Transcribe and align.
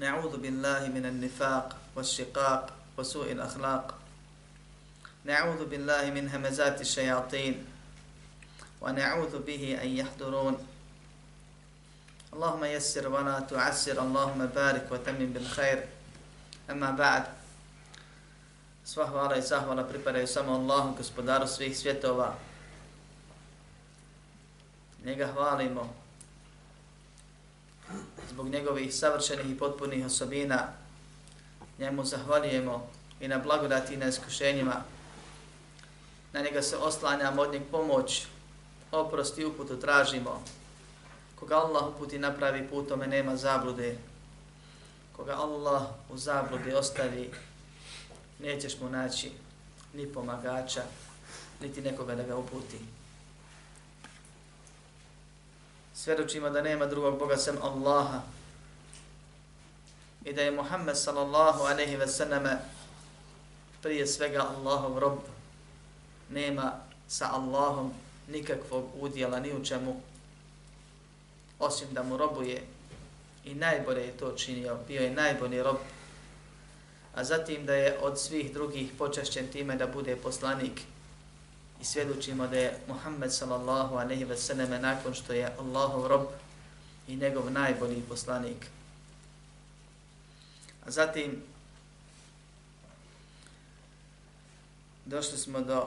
نعوذ 0.00 0.40
بالله 0.40 0.88
من 0.88 1.06
النفاق 1.06 1.76
والشقاق 1.96 2.72
وسوء 2.96 3.32
الأخلاق. 3.32 3.94
نعوذ 5.24 5.68
بالله 5.68 6.10
من 6.10 6.28
همزات 6.28 6.80
الشياطين 6.80 7.64
ونعوذ 8.80 9.38
به 9.44 9.78
أن 9.82 9.88
يحضرون. 9.88 10.56
اللهم 12.32 12.64
يسر 12.64 13.08
ولا 13.08 13.40
تعسر. 13.40 14.00
اللهم 14.00 14.46
بارك 14.46 14.88
وتمم 14.90 15.32
بالخير. 15.36 15.84
أما 16.70 16.90
بعد 16.90 17.24
Sva 18.84 19.06
hvala 19.06 19.36
i 19.36 19.42
zahvala 19.42 19.84
pripadaju 19.84 20.26
samo 20.26 20.52
Allahu, 20.52 20.96
gospodaru 20.96 21.46
svih 21.46 21.78
svjetova. 21.78 22.34
Njega 25.04 25.26
hvalimo. 25.26 25.99
Zbog 28.30 28.48
njegovih 28.48 28.94
savršenih 28.94 29.50
i 29.50 29.58
potpunih 29.58 30.06
osobina. 30.06 30.68
Njemu 31.78 32.04
zahvaljujemo 32.04 32.88
i 33.20 33.28
na 33.28 33.38
blagodati 33.38 33.94
i 33.94 33.96
na 33.96 34.06
iskušenjima. 34.06 34.82
Na 36.32 36.40
njega 36.40 36.62
se 36.62 36.76
oslanjamo 36.76 37.42
od 37.42 37.52
njeg 37.52 37.62
pomoć, 37.70 38.26
oprost 38.92 39.38
i 39.38 39.44
uputu 39.44 39.80
tražimo. 39.80 40.42
Koga 41.40 41.56
Allah 41.56 41.88
uputi 41.88 42.18
napravi 42.18 42.68
putome 42.68 43.06
nema 43.06 43.36
zablude. 43.36 43.96
Koga 45.16 45.32
Allah 45.32 45.82
u 46.10 46.16
zabludi 46.16 46.72
ostavi, 46.72 47.30
nećeš 48.38 48.80
mu 48.80 48.90
naći 48.90 49.30
ni 49.94 50.06
pomagača, 50.06 50.82
niti 51.60 51.82
nekoga 51.82 52.14
da 52.14 52.22
ga 52.22 52.36
uputi. 52.36 52.78
Svjedočimo 56.04 56.50
da 56.50 56.62
nema 56.62 56.86
drugog 56.86 57.18
Boga 57.18 57.36
sem 57.36 57.56
Allaha 57.62 58.22
i 60.24 60.32
da 60.32 60.42
je 60.42 60.50
Muhammed 60.50 60.96
sallallahu 60.96 61.62
aleyhi 61.62 61.98
ve 61.98 62.06
sallame 62.06 62.58
prije 63.82 64.06
svega 64.06 64.46
Allahov 64.56 64.98
rob. 64.98 65.18
Nema 66.30 66.72
sa 67.08 67.30
Allahom 67.32 67.92
nikakvog 68.28 68.84
udjela 69.00 69.40
ni 69.40 69.52
u 69.52 69.64
čemu 69.64 70.00
osim 71.58 71.88
da 71.92 72.02
mu 72.02 72.16
robuje 72.16 72.62
i 73.44 73.54
najbolje 73.54 74.00
je 74.00 74.16
to 74.16 74.32
činio, 74.32 74.78
bio 74.88 75.02
je 75.02 75.10
najbolji 75.10 75.62
rob 75.62 75.76
a 77.14 77.24
zatim 77.24 77.66
da 77.66 77.74
je 77.74 77.98
od 78.02 78.20
svih 78.20 78.54
drugih 78.54 78.90
počašćen 78.98 79.48
time 79.48 79.76
da 79.76 79.86
bude 79.86 80.16
poslanik 80.16 80.80
i 81.80 81.84
svjedočimo 81.84 82.46
da 82.46 82.56
je 82.56 82.78
Muhammed 82.88 83.32
sallallahu 83.32 83.94
alaihi 83.96 84.24
ve 84.24 84.36
selleme 84.36 84.78
nakon 84.78 85.14
što 85.14 85.32
je 85.32 85.52
Allahov 85.58 86.06
rob 86.06 86.26
i 87.08 87.16
njegov 87.16 87.50
najbolji 87.50 88.02
poslanik. 88.08 88.66
A 90.86 90.90
zatim 90.90 91.42
došli 95.04 95.38
smo 95.38 95.60
do 95.60 95.86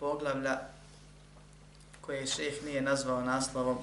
poglavlja 0.00 0.60
koje 2.00 2.26
šeheh 2.26 2.64
nije 2.64 2.80
nazvao 2.80 3.22
naslovom 3.22 3.78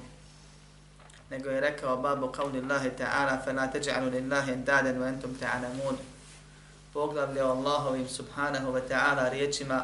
nego 1.30 1.50
je 1.50 1.62
rekao 1.62 1.98
babu 1.98 2.28
qavli 2.28 2.64
Allahi 2.64 2.90
ta'ala 3.00 3.44
fe 3.46 3.54
la 3.54 3.72
teđa'lu 3.74 4.12
lillahi 4.12 4.52
endaden 4.52 5.00
wa 5.00 5.08
entum 5.10 5.36
ta'alamun 5.42 5.98
poglavlja 6.94 7.46
o 7.46 7.52
Allahovim 7.52 8.08
subhanahu 8.08 8.74
wa 8.74 8.82
ta'ala 8.90 9.30
riječima 9.30 9.84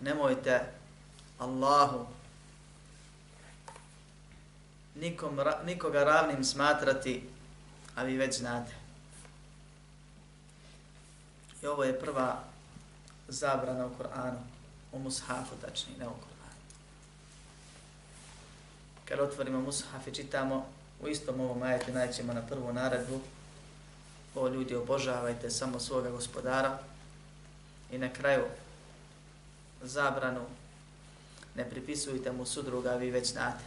nemojte 0.00 0.60
Allahu 1.38 2.06
nikom, 4.94 5.40
nikoga 5.64 6.04
ravnim 6.04 6.44
smatrati 6.44 7.28
a 7.96 8.02
vi 8.02 8.16
već 8.16 8.38
znate. 8.38 8.72
I 11.62 11.66
ovo 11.66 11.84
je 11.84 12.00
prva 12.00 12.42
zabrana 13.28 13.86
u 13.86 13.90
Koranu 13.90 14.38
u 14.92 14.98
mushafu 14.98 15.54
tačni, 15.60 15.92
ne 15.98 16.06
u 16.06 16.10
Koranu 16.10 16.34
kad 19.04 19.20
otvorimo 19.20 19.60
mushaf 19.60 20.06
i 20.06 20.14
čitamo 20.14 20.66
u 21.02 21.08
istom 21.08 21.40
ovom 21.40 21.62
ajetu 21.62 21.92
najćemo 21.92 22.32
na 22.32 22.42
prvu 22.42 22.72
naredbu 22.72 23.20
o 24.34 24.48
ljudi 24.48 24.74
obožavajte 24.74 25.50
samo 25.50 25.80
svoga 25.80 26.10
gospodara. 26.10 26.78
I 27.92 27.98
na 27.98 28.08
kraju 28.08 28.44
zabranu 29.88 30.46
ne 31.54 31.70
pripisujte 31.70 32.32
mu 32.32 32.46
sudruga, 32.46 32.94
vi 32.94 33.10
već 33.10 33.32
znate. 33.32 33.64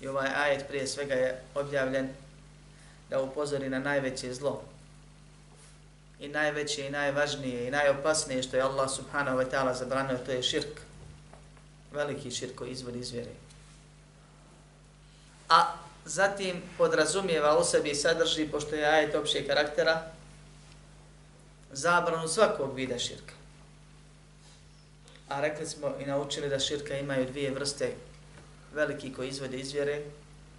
I 0.00 0.08
ovaj 0.08 0.28
ajet 0.34 0.68
prije 0.68 0.86
svega 0.86 1.14
je 1.14 1.42
objavljen 1.54 2.08
da 3.10 3.22
upozori 3.22 3.68
na 3.68 3.78
najveće 3.78 4.34
zlo 4.34 4.62
i 6.20 6.28
najveće 6.28 6.86
i 6.86 6.90
najvažnije 6.90 7.68
i 7.68 7.70
najopasnije 7.70 8.42
što 8.42 8.56
je 8.56 8.62
Allah 8.62 8.90
subhanahu 8.90 9.38
wa 9.38 9.50
ta'ala 9.50 9.74
zabranio, 9.74 10.18
to 10.18 10.32
je 10.32 10.42
širk 10.42 10.80
veliki 11.92 12.30
širk 12.30 12.54
koji 12.54 12.70
izvodi 12.70 12.98
iz 12.98 13.10
vjere. 13.10 13.30
A 15.48 15.74
zatim 16.04 16.62
podrazumijeva 16.78 17.58
u 17.58 17.64
sebi 17.64 17.90
i 17.90 17.94
sadrži, 17.94 18.48
pošto 18.48 18.74
je 18.74 18.86
ajet 18.86 19.14
općeg 19.14 19.46
karaktera, 19.46 20.02
zabranu 21.72 22.28
svakog 22.28 22.74
vida 22.74 22.98
širka. 22.98 23.37
A 25.28 25.40
rekli 25.40 25.66
smo 25.66 25.94
i 26.00 26.06
naučili 26.06 26.48
da 26.48 26.58
širka 26.58 26.98
imaju 26.98 27.26
dvije 27.26 27.50
vrste. 27.50 27.92
Veliki 28.74 29.12
koji 29.12 29.28
izvode 29.28 29.58
iz 29.58 29.72
vjere, 29.72 30.02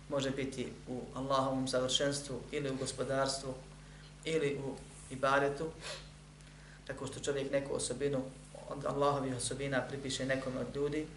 može 0.09 0.31
biti 0.31 0.67
u 0.87 1.01
Allahovom 1.13 1.67
savršenstvu 1.67 2.41
ili 2.51 2.69
u 2.69 2.75
gospodarstvu 2.75 3.53
ili 4.25 4.59
u 4.65 4.75
ibadetu, 5.11 5.71
tako 6.87 7.07
što 7.07 7.19
čovjek 7.19 7.51
neku 7.51 7.75
osobinu 7.75 8.21
od 8.69 8.85
Allahovih 8.85 9.35
osobina 9.37 9.81
pripiše 9.81 10.25
nekom 10.25 10.53
od 10.57 10.75
ljudi, 10.75 11.07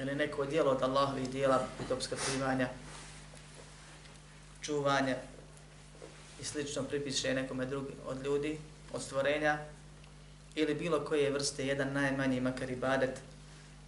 ili 0.00 0.14
neko 0.14 0.44
dijelo 0.44 0.70
od 0.70 0.82
Allahovih 0.82 1.30
dijela, 1.30 1.66
pitopska 1.78 2.16
primanja, 2.26 2.68
čuvanja 4.60 5.16
i 6.40 6.44
slično 6.44 6.82
pripiše 6.82 7.34
nekome 7.34 7.66
drugi 7.66 7.92
od 8.06 8.24
ljudi, 8.24 8.58
od 8.92 9.02
stvorenja, 9.02 9.58
ili 10.54 10.74
bilo 10.74 11.04
koje 11.04 11.30
vrste, 11.30 11.66
jedan 11.66 11.92
najmanji 11.92 12.40
makar 12.40 12.70
ibadet, 12.70 13.20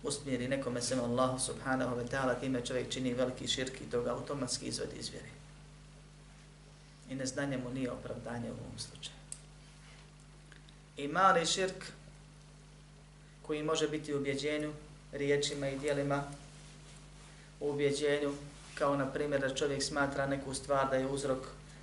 usmjeri 0.03 0.49
nekome 0.49 0.83
sem 0.83 1.01
Allahu 1.01 1.39
subhanahu 1.39 1.97
wa 1.97 2.09
ta'ala, 2.09 2.41
time 2.41 2.61
čovjek 2.67 2.91
čini 2.91 3.15
veliki 3.15 3.49
širk 3.49 3.81
i 3.81 3.91
toga 3.91 4.11
automatski 4.11 4.67
izvodi 4.67 4.97
iz 4.99 5.09
vjere. 5.09 5.29
I 7.11 7.15
neznanje 7.15 7.59
mu 7.59 7.71
nije 7.71 7.91
opravdanje 7.91 8.51
u 8.51 8.55
ovom 8.55 8.79
slučaju. 8.79 9.17
I 10.97 11.09
mali 11.09 11.47
širk 11.47 11.85
koji 13.43 13.63
može 13.63 13.89
biti 13.89 14.15
u 14.15 14.19
ubjeđenju, 14.19 14.73
riječima 15.13 15.69
i 15.69 15.79
dijelima, 15.79 16.25
u 17.61 17.71
ubjeđenju, 17.71 18.35
kao 18.75 18.97
na 18.97 19.07
primjer 19.07 19.41
da 19.41 19.55
čovjek 19.55 19.83
smatra 19.83 20.27
neku 20.27 20.55
stvar 20.55 20.91
da 20.91 20.97
je 20.97 21.07
uzrok 21.07 21.39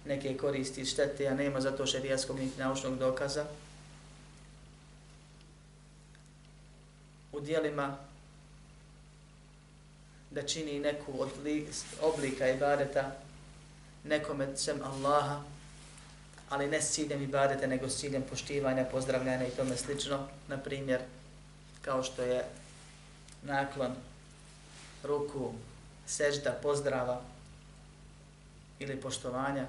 neke 0.05 0.37
koristi 0.37 0.81
i 0.81 0.85
štete, 0.85 1.27
a 1.27 1.33
nema 1.33 1.61
za 1.61 1.71
to 1.71 1.85
šerijaskog 1.85 2.39
niti 2.39 2.59
naučnog 2.59 2.97
dokaza. 2.97 3.45
U 7.31 7.39
dijelima 7.39 7.97
da 10.31 10.41
čini 10.47 10.79
neku 10.79 11.21
od 11.21 11.29
oblika 12.01 12.49
ibadeta 12.49 13.11
nekome 14.03 14.57
sem 14.57 14.81
Allaha, 14.83 15.41
ali 16.49 16.67
ne 16.67 16.81
s 16.81 16.91
ciljem 16.91 17.21
ibadeta, 17.23 17.67
nego 17.67 17.89
s 17.89 17.99
ciljem 17.99 18.23
poštivanja, 18.29 18.85
pozdravljanja 18.91 19.47
i 19.47 19.51
tome 19.51 19.77
slično. 19.77 20.27
Na 20.47 20.57
primjer, 20.57 21.01
kao 21.81 22.03
što 22.03 22.21
je 22.21 22.45
naklon 23.43 23.95
ruku, 25.03 25.53
sežda, 26.07 26.59
pozdrava 26.61 27.21
ili 28.79 29.01
poštovanja, 29.01 29.65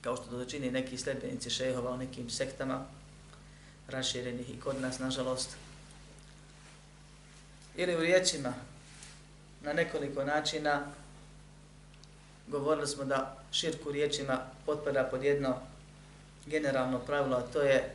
kao 0.00 0.16
što 0.16 0.24
to 0.26 0.44
čini 0.44 0.70
neki 0.70 0.98
sledbenici 0.98 1.50
šehova 1.50 1.90
u 1.90 1.96
nekim 1.96 2.30
sektama, 2.30 2.86
raširenih 3.88 4.50
i 4.50 4.60
kod 4.60 4.80
nas, 4.80 4.98
nažalost, 4.98 5.56
ili 7.76 7.96
u 7.96 8.00
riječima, 8.00 8.52
na 9.62 9.72
nekoliko 9.72 10.24
načina, 10.24 10.86
govorili 12.46 12.86
smo 12.86 13.04
da 13.04 13.36
širku 13.52 13.92
riječima 13.92 14.38
potpada 14.66 15.04
pod 15.04 15.24
jedno 15.24 15.56
generalno 16.46 16.98
pravilo, 16.98 17.36
a 17.36 17.52
to 17.52 17.62
je 17.62 17.94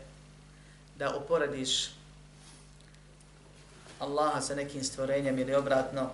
da 0.98 1.16
uporediš 1.16 1.89
Allaha 4.00 4.42
sa 4.42 4.56
nekim 4.56 4.83
stvorenjem 4.83 5.39
ili 5.39 5.56
obratno 5.56 6.10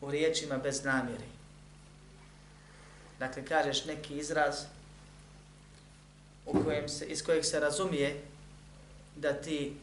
u 0.00 0.10
riječima 0.10 0.58
bez 0.58 0.84
namjeri. 0.84 1.24
Dakle, 3.18 3.44
kažeš 3.44 3.84
neki 3.84 4.18
izraz 4.18 4.56
u 6.46 6.64
kojem 6.64 6.88
se, 6.88 7.06
iz 7.06 7.24
kojeg 7.24 7.44
se 7.44 7.60
razumije 7.60 8.22
da 9.16 9.32
ti 9.32 9.76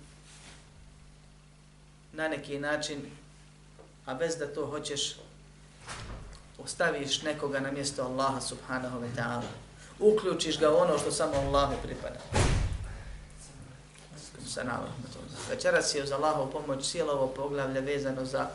na 2.13 2.27
neki 2.27 2.59
način, 2.59 3.01
a 4.05 4.13
bez 4.13 4.37
da 4.37 4.53
to 4.53 4.65
hoćeš, 4.65 5.15
ostaviš 6.57 7.21
nekoga 7.21 7.59
na 7.59 7.71
mjesto 7.71 8.03
Allaha 8.03 8.41
subhanahu 8.41 8.99
wa 8.99 9.07
ta'ala. 9.15 9.49
Uključiš 9.99 10.59
ga 10.59 10.77
ono 10.77 10.97
što 10.97 11.11
samo 11.11 11.35
Allahu 11.35 11.73
pripada. 11.83 12.19
Večeras 15.49 15.95
je 15.95 16.03
uz 16.03 16.11
Allahovu 16.11 16.51
pomoć 16.51 16.91
cijelo 16.91 17.13
ovo 17.13 17.27
poglavlje 17.27 17.81
vezano 17.81 18.25
za 18.25 18.49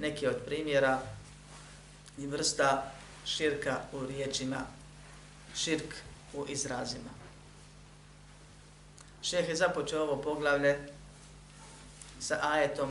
neke 0.00 0.28
od 0.28 0.36
primjera 0.46 0.98
i 2.18 2.26
vrsta 2.26 2.92
širka 3.24 3.80
u 3.92 4.06
riječima, 4.06 4.60
širk 5.54 5.94
u 6.34 6.44
izrazima. 6.48 7.10
Šeh 9.22 9.48
je 9.48 9.56
započeo 9.56 10.02
ovo 10.02 10.22
poglavlje 10.22 10.95
sa 12.26 12.38
ajetom 12.42 12.90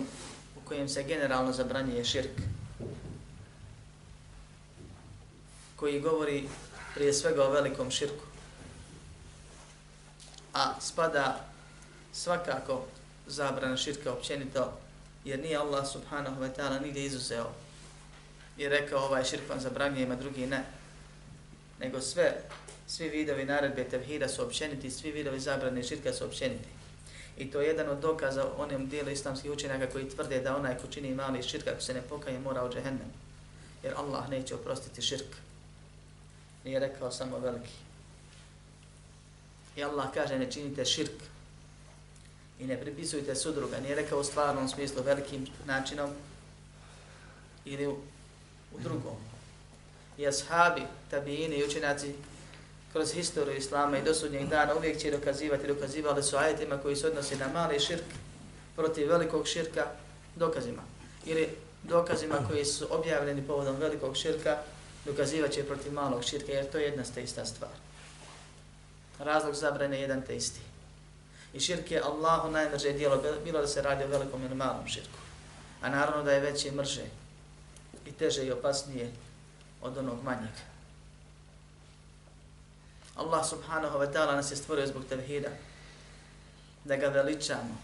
u 0.55 0.67
kojem 0.67 0.89
se 0.89 1.03
generalno 1.03 1.51
zabranjuje 1.51 2.05
širk, 2.05 2.31
koji 5.75 5.99
govori 6.01 6.47
prije 6.93 7.13
svega 7.13 7.43
o 7.43 7.51
velikom 7.51 7.91
širku, 7.91 8.25
a 10.53 10.79
spada 10.81 11.45
svakako 12.13 12.85
zabrana 13.27 13.77
širka 13.77 14.13
općenito, 14.13 14.73
jer 15.25 15.39
nije 15.39 15.57
Allah 15.57 15.87
subhanahu 15.87 16.41
wa 16.41 16.49
ta'ala 16.57 16.81
nigdje 16.81 17.05
izuzeo 17.05 17.51
i 18.57 18.69
rekao 18.69 18.99
ovaj 18.99 19.23
širk 19.23 19.49
vam 19.49 19.59
zabranjuje, 19.59 20.03
ima 20.03 20.15
drugi 20.15 20.47
ne, 20.47 20.63
nego 21.79 22.01
sve, 22.01 22.41
svi 22.87 23.09
vidovi 23.09 23.45
naredbe 23.45 23.83
tevhida 23.83 24.27
su 24.27 24.43
općeniti, 24.43 24.91
svi 24.91 25.11
vidovi 25.11 25.39
zabrane 25.39 25.83
širka 25.83 26.13
su 26.13 26.25
općeniti. 26.25 26.74
I 27.37 27.51
to 27.51 27.61
je 27.61 27.67
jedan 27.67 27.89
od 27.89 27.99
dokaza 27.99 28.51
onem 28.57 28.89
dijelu 28.89 29.09
islamskih 29.09 29.51
učenjaka 29.51 29.89
koji 29.91 30.09
tvrde 30.09 30.39
da 30.39 30.55
onaj 30.55 30.77
ko 30.77 30.87
čini 30.87 31.15
mali 31.15 31.43
širk, 31.43 31.67
ako 31.67 31.81
se 31.81 31.93
ne 31.93 32.01
pokaje, 32.01 32.39
mora 32.39 32.65
u 32.65 32.69
džehennem. 32.69 33.11
Jer 33.83 33.93
Allah 33.97 34.29
neće 34.29 34.55
oprostiti 34.55 35.01
širk. 35.01 35.35
Nije 36.63 36.79
rekao 36.79 37.11
samo 37.11 37.39
veliki. 37.39 37.73
I 39.75 39.83
Allah 39.83 40.07
kaže 40.13 40.39
ne 40.39 40.51
činite 40.51 40.85
širk. 40.85 41.23
I 42.59 42.67
ne 42.67 42.81
pripisujte 42.81 43.35
sudruga. 43.35 43.79
Nije 43.79 43.95
rekao 43.95 44.19
u 44.19 44.23
stvarnom 44.23 44.69
smislu 44.69 45.03
velikim 45.03 45.47
načinom 45.65 46.09
ili 47.65 47.87
u, 47.87 47.97
u 48.75 48.79
drugom. 48.79 49.17
I 50.17 50.27
ashabi, 50.27 50.81
tabijini 51.11 51.55
i 51.55 51.65
učenjaci 51.65 52.15
kroz 52.95 53.13
historiju 53.13 53.57
Islama 53.57 53.97
i 53.97 54.03
do 54.03 54.13
sudnjeg 54.13 54.47
dana 54.49 54.75
uvijek 54.75 54.97
će 54.97 55.11
dokazivati, 55.11 55.67
dokazivali 55.67 56.23
su 56.23 56.37
ajetima 56.37 56.77
koji 56.77 56.95
se 56.95 57.07
odnosi 57.07 57.35
na 57.35 57.47
mali 57.47 57.79
širk 57.79 58.05
protiv 58.75 59.09
velikog 59.09 59.47
širka 59.47 59.85
dokazima. 60.35 60.81
Ili 61.25 61.49
dokazima 61.83 62.35
koji 62.49 62.65
su 62.65 62.87
objavljeni 62.89 63.47
povodom 63.47 63.75
velikog 63.75 64.17
širka 64.17 64.57
dokazivat 65.05 65.51
će 65.51 65.63
protiv 65.63 65.93
malog 65.93 66.23
širka 66.23 66.51
jer 66.51 66.71
to 66.71 66.77
je 66.77 66.83
jedna 66.83 67.03
te 67.15 67.23
ista 67.23 67.45
stvar. 67.45 67.71
Razlog 69.19 69.55
zabrane 69.55 69.97
je 69.97 70.01
jedan 70.01 70.21
te 70.21 70.35
isti. 70.35 70.61
I 71.53 71.59
širk 71.59 71.91
je 71.91 72.01
Allahu 72.01 72.51
najmrže 72.51 72.93
dijelo, 72.93 73.23
bilo 73.43 73.61
da 73.61 73.67
se 73.67 73.81
radi 73.81 74.03
o 74.03 74.07
velikom 74.07 74.45
ili 74.45 74.55
malom 74.55 74.87
širku. 74.87 75.19
A 75.81 75.89
naravno 75.89 76.23
da 76.23 76.31
je 76.31 76.39
veće 76.39 76.71
mrže 76.71 77.05
i 78.05 78.11
teže 78.11 78.45
i 78.45 78.51
opasnije 78.51 79.11
od 79.81 79.97
onog 79.97 80.23
manjeg. 80.23 80.74
Allah 83.15 83.45
subhanahu 83.45 83.99
wa 83.99 84.13
ta'ala 84.13 84.35
nas 84.35 84.51
je 84.51 84.55
stvorio 84.55 84.87
zbog 84.87 85.03
tevhida. 85.09 85.49
Da 86.83 86.95
ga 86.95 87.07
veličamo. 87.07 87.77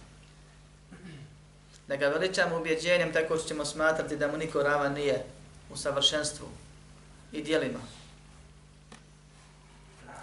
Da 1.87 1.95
ga 1.95 2.07
veličamo 2.07 2.57
ubjeđenjem 2.57 3.13
tako 3.13 3.37
što 3.37 3.47
ćemo 3.47 3.65
smatrati 3.65 4.17
da 4.17 4.27
mu 4.27 4.37
niko 4.37 4.63
rava 4.63 4.89
nije 4.89 5.25
u 5.69 5.77
savršenstvu 5.77 6.47
i 7.31 7.41
dijelima. 7.43 7.79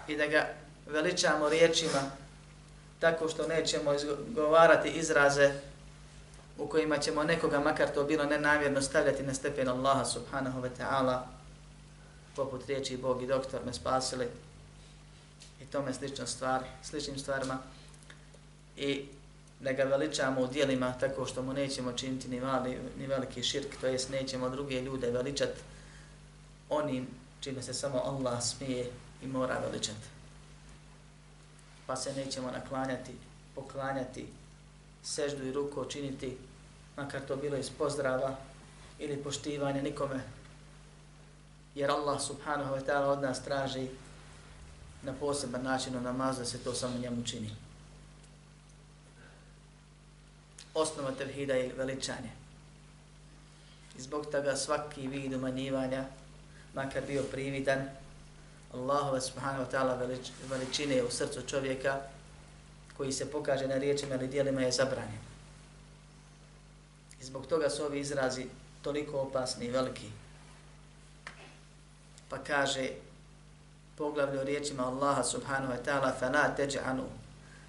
I 0.07 0.17
da 0.17 0.27
ga 0.27 0.47
veličamo 0.87 1.49
riječima 1.49 2.01
tako 2.99 3.29
što 3.29 3.47
nećemo 3.47 3.93
izgovarati 3.93 4.89
izraze 4.89 5.53
u 6.57 6.67
kojima 6.67 6.97
ćemo 6.97 7.23
nekoga, 7.23 7.59
makar 7.59 7.87
to 7.93 8.03
bilo 8.03 8.25
nenamjerno, 8.25 8.81
stavljati 8.81 9.23
na 9.23 9.33
stepen 9.33 9.69
Allaha 9.69 10.05
subhanahu 10.05 10.61
wa 10.61 10.69
ta'ala 10.79 11.19
poput 12.35 12.65
riječi 12.65 12.97
Bog 12.97 13.23
i 13.23 13.27
doktor 13.27 13.59
me 13.65 13.73
spasili 13.73 14.27
i 15.61 15.65
tome 15.65 15.93
slično 15.93 16.27
stvar, 16.27 16.63
sličnim 16.83 17.19
stvarima 17.19 17.57
i 18.77 19.05
da 19.59 19.71
ga 19.71 19.83
veličamo 19.83 20.41
u 20.41 20.47
dijelima 20.47 20.93
tako 20.99 21.25
što 21.25 21.41
mu 21.41 21.53
nećemo 21.53 21.91
činiti 21.91 22.27
ni, 22.27 22.39
mali, 22.39 22.77
ni 22.99 23.07
veliki 23.07 23.43
širk, 23.43 23.75
to 23.81 23.87
jest 23.87 24.09
nećemo 24.09 24.49
druge 24.49 24.81
ljude 24.81 25.11
veličati 25.11 25.59
onim 26.69 27.07
čime 27.41 27.61
se 27.61 27.73
samo 27.73 28.01
Allah 28.05 28.43
smije 28.43 28.91
i 29.23 29.27
mora 29.27 29.59
veličati. 29.59 30.07
Pa 31.87 31.95
se 31.95 32.13
nećemo 32.13 32.51
naklanjati, 32.51 33.11
poklanjati, 33.55 34.27
seždu 35.03 35.45
i 35.45 35.51
ruku 35.51 35.85
činiti, 35.85 36.37
makar 36.97 37.21
to 37.27 37.35
bilo 37.35 37.57
iz 37.57 37.69
pozdrava 37.69 38.35
ili 38.99 39.23
poštivanja 39.23 39.81
nikome. 39.81 40.21
Jer 41.75 41.91
Allah 41.91 42.21
subhanahu 42.21 42.75
wa 42.75 42.85
ta'ala 42.85 43.05
od 43.05 43.21
nas 43.21 43.43
traži 43.43 43.87
na 45.03 45.13
poseban 45.13 45.63
način 45.63 45.97
u 45.97 46.01
namazu 46.01 46.39
da 46.39 46.45
se 46.45 46.57
to 46.57 46.73
samo 46.73 46.97
njemu 46.97 47.23
čini. 47.25 47.49
Osnova 50.73 51.11
tevhida 51.11 51.53
je 51.53 51.73
veličanje. 51.73 52.29
I 53.97 54.01
zbog 54.01 54.25
toga 54.25 54.55
svaki 54.55 55.07
vid 55.07 55.33
umanjivanja, 55.33 56.05
makar 56.73 57.03
bio 57.07 57.23
prividan, 57.23 57.89
Allahu 58.73 59.21
subhanahu 59.21 59.65
wa 59.65 59.69
ta'ala 59.71 59.97
velič, 59.97 60.29
veličine 60.49 61.03
u 61.03 61.11
srcu 61.11 61.41
čovjeka 61.41 62.01
koji 62.97 63.11
se 63.11 63.31
pokaže 63.31 63.67
na 63.67 63.77
riječima 63.77 64.15
ili 64.15 64.27
dijelima 64.27 64.61
je 64.61 64.71
zabranjen. 64.71 65.19
I 67.21 67.23
zbog 67.23 67.47
toga 67.47 67.69
su 67.69 67.83
ovi 67.83 67.99
izrazi 67.99 68.45
toliko 68.81 69.19
opasni 69.19 69.65
i 69.65 69.71
veliki. 69.71 70.11
Pa 72.29 72.37
kaže 72.37 72.89
poglavlje 73.98 74.40
o 74.40 74.44
riječima 74.44 74.86
Allaha 74.86 75.24
subhanahu 75.24 75.72
wa 75.72 75.78
ta'ala 75.84 76.12
فَنَا 76.20 76.56
تَجْعَنُوا 76.56 77.10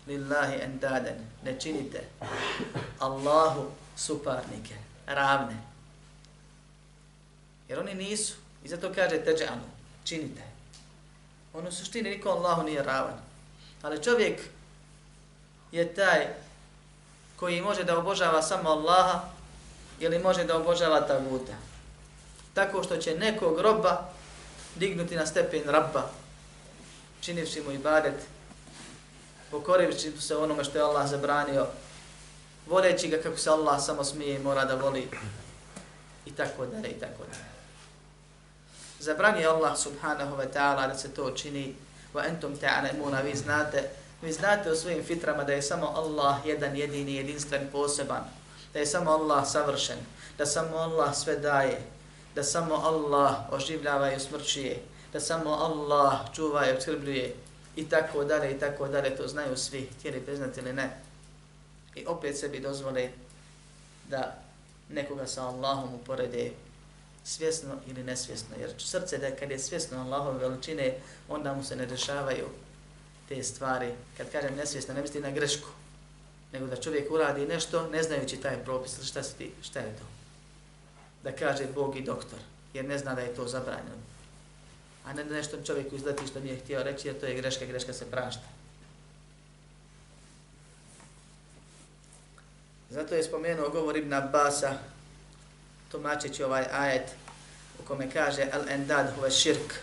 لِلَّهِ 0.08 0.65
اَنْدَادًا 0.65 1.13
Ne 1.44 1.60
činite 1.60 2.03
Allahu 3.00 3.72
suparnike, 3.98 4.75
ravne. 5.08 5.58
Jer 7.70 7.79
oni 7.79 7.94
nisu. 7.94 8.36
I 8.63 8.67
zato 8.67 8.94
kaže 8.96 9.17
teđanu, 9.17 9.63
činite. 10.03 10.41
On 11.53 11.67
u 11.67 11.72
suštini 11.72 12.10
niko 12.10 12.29
Allahu 12.29 12.63
nije 12.63 12.84
ravan. 12.84 13.20
Ali 13.82 14.03
čovjek 14.03 14.41
je 15.72 15.94
taj 15.96 16.27
koji 17.36 17.62
može 17.62 17.84
da 17.84 17.98
obožava 17.98 18.41
samo 18.41 18.70
Allaha 18.70 19.22
ili 20.00 20.20
može 20.20 20.44
da 20.44 20.58
obožava 20.58 21.08
taguta. 21.08 21.53
Tako 22.53 22.84
što 22.84 22.98
će 22.98 23.17
nekog 23.17 23.60
roba 23.60 24.10
dignuti 24.75 25.15
na 25.15 25.25
stepen 25.25 25.63
rabba, 25.65 26.10
činivši 27.21 27.62
mu 27.62 27.73
ibadet, 27.73 28.15
pokorivši 29.50 30.12
se 30.21 30.37
onome 30.37 30.65
što 30.65 30.79
je 30.79 30.85
Allah 30.85 31.09
zabranio, 31.11 31.67
voleći 32.67 33.09
ga 33.09 33.19
kako 33.23 33.37
se 33.37 33.50
Allah 33.50 33.83
samo 33.83 34.05
smije 34.05 34.37
i 34.37 34.39
mora 34.39 34.65
da 34.65 34.75
voli 34.75 35.09
i 36.27 36.31
tako 36.33 36.67
dalje 36.67 36.89
i 36.89 37.00
tako 37.00 37.23
dalje. 37.31 37.50
Zabranio 39.00 39.50
Allah 39.50 39.79
subhanahu 39.79 40.37
wa 40.37 40.47
ta'ala 40.55 40.87
da 40.89 40.99
se 40.99 41.09
to 41.09 41.31
čini 41.31 41.75
wa 42.15 42.29
entum 42.29 42.57
ta'lamuna 42.57 43.21
vi 43.25 43.37
znate 43.37 43.91
vi 44.23 44.33
znate 44.33 44.71
u 44.71 44.77
svojim 44.77 45.05
fitrama 45.05 45.45
da 45.45 45.53
je 45.53 45.62
samo 45.62 45.87
Allah 45.87 46.37
jedan 46.45 46.77
jedini 46.77 47.15
jedinstven 47.15 47.69
poseban 47.73 48.25
da 48.73 48.79
je 48.79 48.87
samo 48.87 49.11
Allah 49.11 49.49
savršen 49.49 49.99
da 50.39 50.47
samo 50.47 50.77
Allah 50.77 51.15
sve 51.15 51.37
daje 51.37 51.83
da 52.35 52.43
samo 52.43 52.75
Allah 52.75 53.35
oživljava 53.50 54.12
i 54.12 54.17
usmrćuje 54.17 54.83
da 55.12 55.21
samo 55.21 55.50
Allah 55.50 56.19
čuva 56.35 56.69
i 56.69 56.73
obskrbljuje 56.73 57.35
i 57.76 57.88
tako 57.88 58.25
dalje 58.25 58.50
i 58.50 58.59
tako 58.59 58.88
dalje 58.88 59.17
to 59.17 59.29
znaju 59.29 59.57
svi 59.57 59.88
htjeli 59.99 60.21
priznati 60.21 60.61
ili 60.61 60.73
ne 60.73 60.90
i 61.95 62.07
opet 62.07 62.38
sebi 62.38 62.61
dozvole 62.61 63.11
da 64.09 64.43
nekoga 64.88 65.26
sa 65.26 65.47
Allahom 65.47 65.95
uporede 65.95 66.50
svjesno 67.25 67.75
ili 67.87 68.05
nesvjesno. 68.05 68.57
Jer 68.61 68.71
srce 68.79 69.19
da 69.19 69.37
kad 69.37 69.50
je 69.50 69.59
svjesno 69.59 70.00
Allahove 70.00 70.49
veličine, 70.49 70.95
onda 71.29 71.55
mu 71.55 71.64
se 71.64 71.76
ne 71.76 71.87
dešavaju 71.87 72.47
te 73.29 73.43
stvari. 73.43 73.93
Kad 74.17 74.31
kažem 74.33 74.57
nesvjesno, 74.57 74.95
ne 74.95 75.02
misli 75.02 75.21
na 75.21 75.31
grešku, 75.31 75.69
nego 76.52 76.67
da 76.67 76.76
čovjek 76.76 77.11
uradi 77.11 77.47
nešto 77.47 77.88
ne 77.88 78.02
znajući 78.02 78.37
taj 78.37 78.64
propis, 78.64 79.02
šta, 79.02 79.23
ti, 79.23 79.52
šta 79.62 79.79
je 79.79 79.97
to? 79.99 80.05
Da 81.25 81.33
kaže 81.33 81.67
Bog 81.75 81.97
i 81.97 82.02
doktor, 82.02 82.38
jer 82.75 82.85
ne 82.85 82.99
zna 82.99 83.14
da 83.14 83.21
je 83.21 83.35
to 83.35 83.49
zabranjeno. 83.49 84.02
A 85.11 85.12
ne 85.12 85.25
nešto 85.25 85.57
čovjeku 85.67 85.95
izleti 85.95 86.26
što 86.26 86.40
nije 86.40 86.57
htio 86.57 86.83
reći, 86.83 87.09
jer 87.09 87.21
to 87.21 87.26
je 87.26 87.35
greška, 87.35 87.64
greška 87.64 87.93
se 87.93 88.11
prašta. 88.11 88.43
Zato 92.90 93.14
je 93.14 93.23
spomenuo 93.23 93.69
govor 93.69 93.97
Ibn 93.97 94.12
Abbasa, 94.12 94.73
tumačeći 95.90 96.45
ovaj 96.45 96.64
ajet 96.73 97.11
u 97.79 97.83
kome 97.88 98.11
kaže 98.11 98.47
al-endad 98.52 99.07
huve 99.14 99.31
širk. 99.31 99.75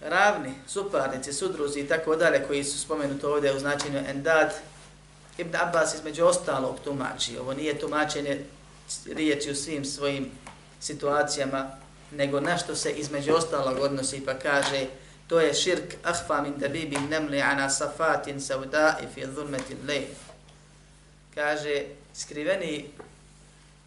Ravni, 0.00 0.54
suparnici, 0.66 1.32
sudruzi 1.32 1.80
i 1.80 1.88
tako 1.88 2.16
dalje 2.16 2.46
koji 2.46 2.64
su 2.64 2.78
spomenuti 2.78 3.26
ovdje 3.26 3.56
u 3.56 3.58
značenju 3.58 3.98
endad, 4.08 4.54
Ibn 5.38 5.56
Abbas 5.56 5.94
između 5.94 6.24
ostalog 6.24 6.80
tumači. 6.84 7.38
Ovo 7.38 7.54
nije 7.54 7.78
tumačenje 7.78 8.44
riječi 9.06 9.50
u 9.50 9.54
svim 9.54 9.84
svojim 9.84 10.30
situacijama, 10.80 11.83
nego 12.16 12.40
na 12.40 12.58
što 12.58 12.76
se 12.76 12.90
između 12.90 13.34
ostalog 13.34 13.78
odnosi 13.80 14.24
pa 14.26 14.34
kaže 14.38 14.86
to 15.26 15.40
je 15.40 15.54
širk 15.54 15.94
ahfa 16.02 16.42
min 16.42 16.60
tabibi 16.60 16.96
nemli 16.96 17.42
ana 17.42 17.70
safatin 17.70 18.40
saudai 18.40 19.06
fi 19.14 19.26
dhulmeti 19.26 19.76
lej. 19.86 20.06
kaže, 21.34 21.82
skriveni 22.14 22.90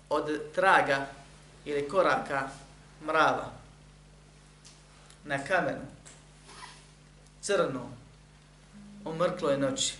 od 0.09 0.39
traga 0.55 1.05
ili 1.65 1.89
koraka 1.89 2.49
mrava 3.05 3.51
na 5.23 5.43
kamenu, 5.43 5.85
crno, 7.41 7.89
u 9.05 9.13
mrkloj 9.13 9.57
noći. 9.57 9.93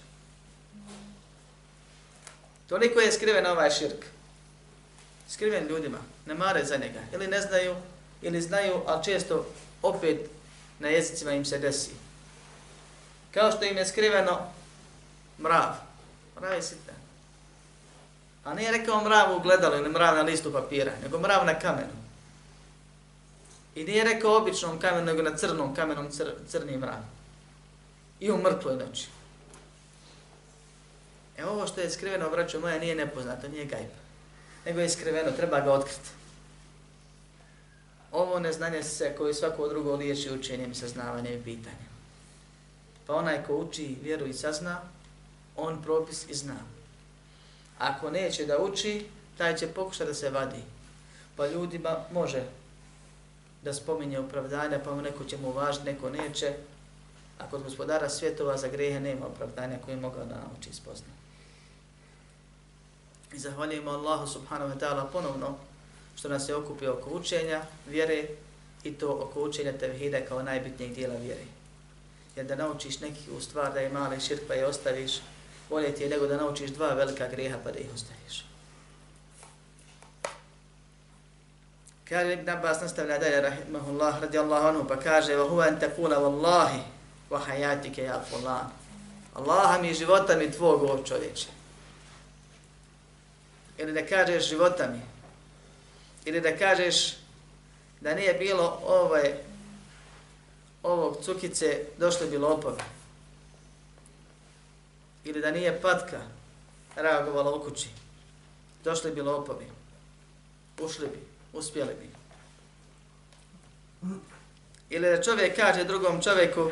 Toliko 2.70 3.00
je 3.00 3.12
skriven 3.12 3.46
ovaj 3.46 3.72
širk. 3.72 4.06
Skriven 5.30 5.68
ljudima, 5.68 5.98
ne 6.26 6.34
mare 6.34 6.66
za 6.66 6.78
njega. 6.78 7.00
Ili 7.14 7.28
ne 7.28 7.42
znaju, 7.42 7.76
ili 8.22 8.42
znaju, 8.42 8.82
ali 8.86 9.04
često 9.04 9.46
opet 9.82 10.30
na 10.80 10.88
jezicima 10.88 11.32
im 11.32 11.46
se 11.46 11.58
desi. 11.58 11.92
Kao 13.34 13.52
što 13.52 13.66
im 13.66 13.78
je 13.78 13.86
skriveno 13.86 14.40
mrav. 15.40 15.76
Mrav 16.40 16.54
je 16.54 16.62
sitna. 16.62 16.94
A 18.44 18.54
nije 18.54 18.72
rekao 18.72 19.04
mrav 19.04 19.36
u 19.36 19.40
gledalu 19.40 19.76
ili 19.76 19.90
mrav 19.90 20.16
na 20.16 20.22
listu 20.22 20.54
papira, 20.54 20.92
nego 21.04 21.20
mrav 21.20 21.46
na 21.46 21.60
kamenu. 21.60 21.98
I 23.76 23.84
nije 23.84 24.04
rekao 24.04 24.38
običnom 24.38 24.80
kamenu, 24.80 25.06
nego 25.06 25.22
na 25.22 25.38
crnom 25.38 25.76
kamenom 25.76 26.12
cr, 26.12 26.30
crni 26.48 26.78
mrav. 26.78 27.00
I 28.20 28.32
u 28.32 28.38
mrtvoj 28.38 28.76
noći. 28.76 29.08
E 31.38 31.46
ovo 31.46 31.68
što 31.68 31.82
je 31.82 31.90
skriveno, 31.90 32.30
vraću 32.30 32.60
moja, 32.60 32.80
nije 32.80 32.96
nepoznato, 32.96 33.48
nije 33.48 33.66
gajba. 33.66 34.00
Nego 34.66 34.80
je 34.80 34.90
skriveno, 34.90 35.32
treba 35.32 35.60
ga 35.60 35.72
otkriti. 35.72 36.10
Ovo 38.18 38.40
neznanje 38.40 38.84
se 38.84 39.16
koji 39.18 39.34
svako 39.34 39.68
drugo 39.68 39.96
liječi 39.96 40.32
učenjem, 40.34 40.76
saznavanjem 40.76 41.34
i 41.34 41.44
pitanjem. 41.44 41.90
Pa 43.08 43.16
onaj 43.16 43.44
ko 43.44 43.56
uči 43.56 43.98
vjeru 44.04 44.26
i 44.26 44.34
sazna, 44.34 44.82
on 45.56 45.84
propis 45.84 46.30
i 46.30 46.34
zna. 46.34 46.58
Ako 47.78 48.12
neće 48.12 48.46
da 48.46 48.58
uči, 48.58 49.06
taj 49.38 49.58
će 49.58 49.68
pokušati 49.68 50.08
da 50.08 50.14
se 50.14 50.30
vadi. 50.30 50.64
Pa 51.36 51.48
ljudima 51.48 51.98
može 52.12 52.44
da 53.64 53.74
spominje 53.74 54.20
opravdanja, 54.20 54.80
pa 54.84 54.96
mu 54.96 55.02
neko 55.02 55.24
će 55.24 55.38
mu 55.38 55.52
važiti, 55.52 55.86
neko 55.86 56.10
neće. 56.10 56.54
A 57.40 57.50
kod 57.50 57.64
gospodara 57.64 58.10
svjetova 58.10 58.58
za 58.58 58.68
grehe 58.68 59.00
nema 59.00 59.28
opravdanja 59.28 59.78
koje 59.86 59.94
je 59.94 60.02
mogao 60.02 60.26
da 60.26 60.36
nauči 60.36 60.74
spozna. 60.74 61.14
I 63.34 63.40
zahvaljujemo 63.40 63.92
Allahu 63.92 64.28
subhanahu 64.28 64.74
wa 64.74 64.80
ta'ala 64.80 65.12
ponovno 65.12 65.58
što 66.18 66.30
nas 66.30 66.50
je 66.50 66.56
okupio 66.56 66.94
oko 66.94 67.10
učenja 67.10 67.62
vjere 67.88 68.24
i 68.84 68.94
to 68.94 69.12
oko 69.12 69.44
učenja 69.44 69.78
tevhida 69.78 70.26
kao 70.26 70.44
najbitnijeg 70.44 70.94
dijela 70.94 71.16
vjere. 71.16 71.44
Jer 72.36 72.46
da 72.46 72.56
naučiš 72.56 73.00
neki 73.00 73.32
u 73.38 73.42
stvar 73.42 73.74
da 73.74 73.80
je 73.80 73.90
mali 73.90 74.20
širk 74.20 74.42
pa 74.48 74.54
je 74.54 74.66
ostaviš, 74.66 75.12
bolje 75.70 75.96
ti 75.96 76.04
je 76.04 76.10
nego 76.10 76.28
da 76.28 76.38
naučiš 76.38 76.70
dva 76.70 76.94
velika 76.94 77.28
grijeha 77.28 77.58
pa 77.64 77.72
da 77.72 77.80
ih 77.80 77.88
ostaviš. 77.96 78.46
Kaže 82.10 82.34
Ibn 82.34 82.50
Abbas 82.50 82.82
nastavlja 82.82 83.18
dalje, 83.18 83.42
rahimahullah, 83.42 84.22
radijallahu 84.22 84.68
anhu, 84.68 84.88
pa 84.88 84.96
kaže, 84.96 85.36
va 85.36 85.44
huwa 85.44 85.68
anta 85.68 85.90
kula 85.96 86.18
wallahi, 86.18 86.80
wa 87.30 87.40
hayatike 87.40 88.04
ya 88.04 88.22
fulan. 88.30 88.72
Allaha 89.36 89.82
mi 89.82 89.94
života 89.94 90.36
mi 90.36 90.52
tvog 90.52 90.84
ovog 90.84 91.08
čovječe. 91.08 91.48
Ili 93.78 93.94
da 93.94 94.06
kažeš 94.06 94.50
života 94.50 94.88
mi. 94.88 95.17
Ili 96.28 96.42
da 96.42 96.58
kažeš 96.58 97.16
da 98.02 98.16
nije 98.16 98.34
bilo 98.34 98.80
ove, 98.84 99.44
ovog 100.84 101.18
cukice, 101.24 101.84
došlo 101.98 102.28
bi 102.28 102.38
lopovi. 102.38 102.82
ili 105.30 105.42
da 105.42 105.52
nije 105.52 105.82
patka 105.82 106.18
reagovala 106.96 107.56
u 107.56 107.64
kući, 107.64 107.90
došli 108.84 109.12
bi 109.12 109.22
lopovi, 109.22 109.66
ušli 110.82 111.08
bi, 111.08 111.20
uspjeli 111.54 111.94
bi. 112.02 112.10
Ili 114.90 115.10
da 115.10 115.24
čovjek 115.24 115.56
kaže 115.56 115.84
drugom 115.84 116.22
čovjeku 116.22 116.72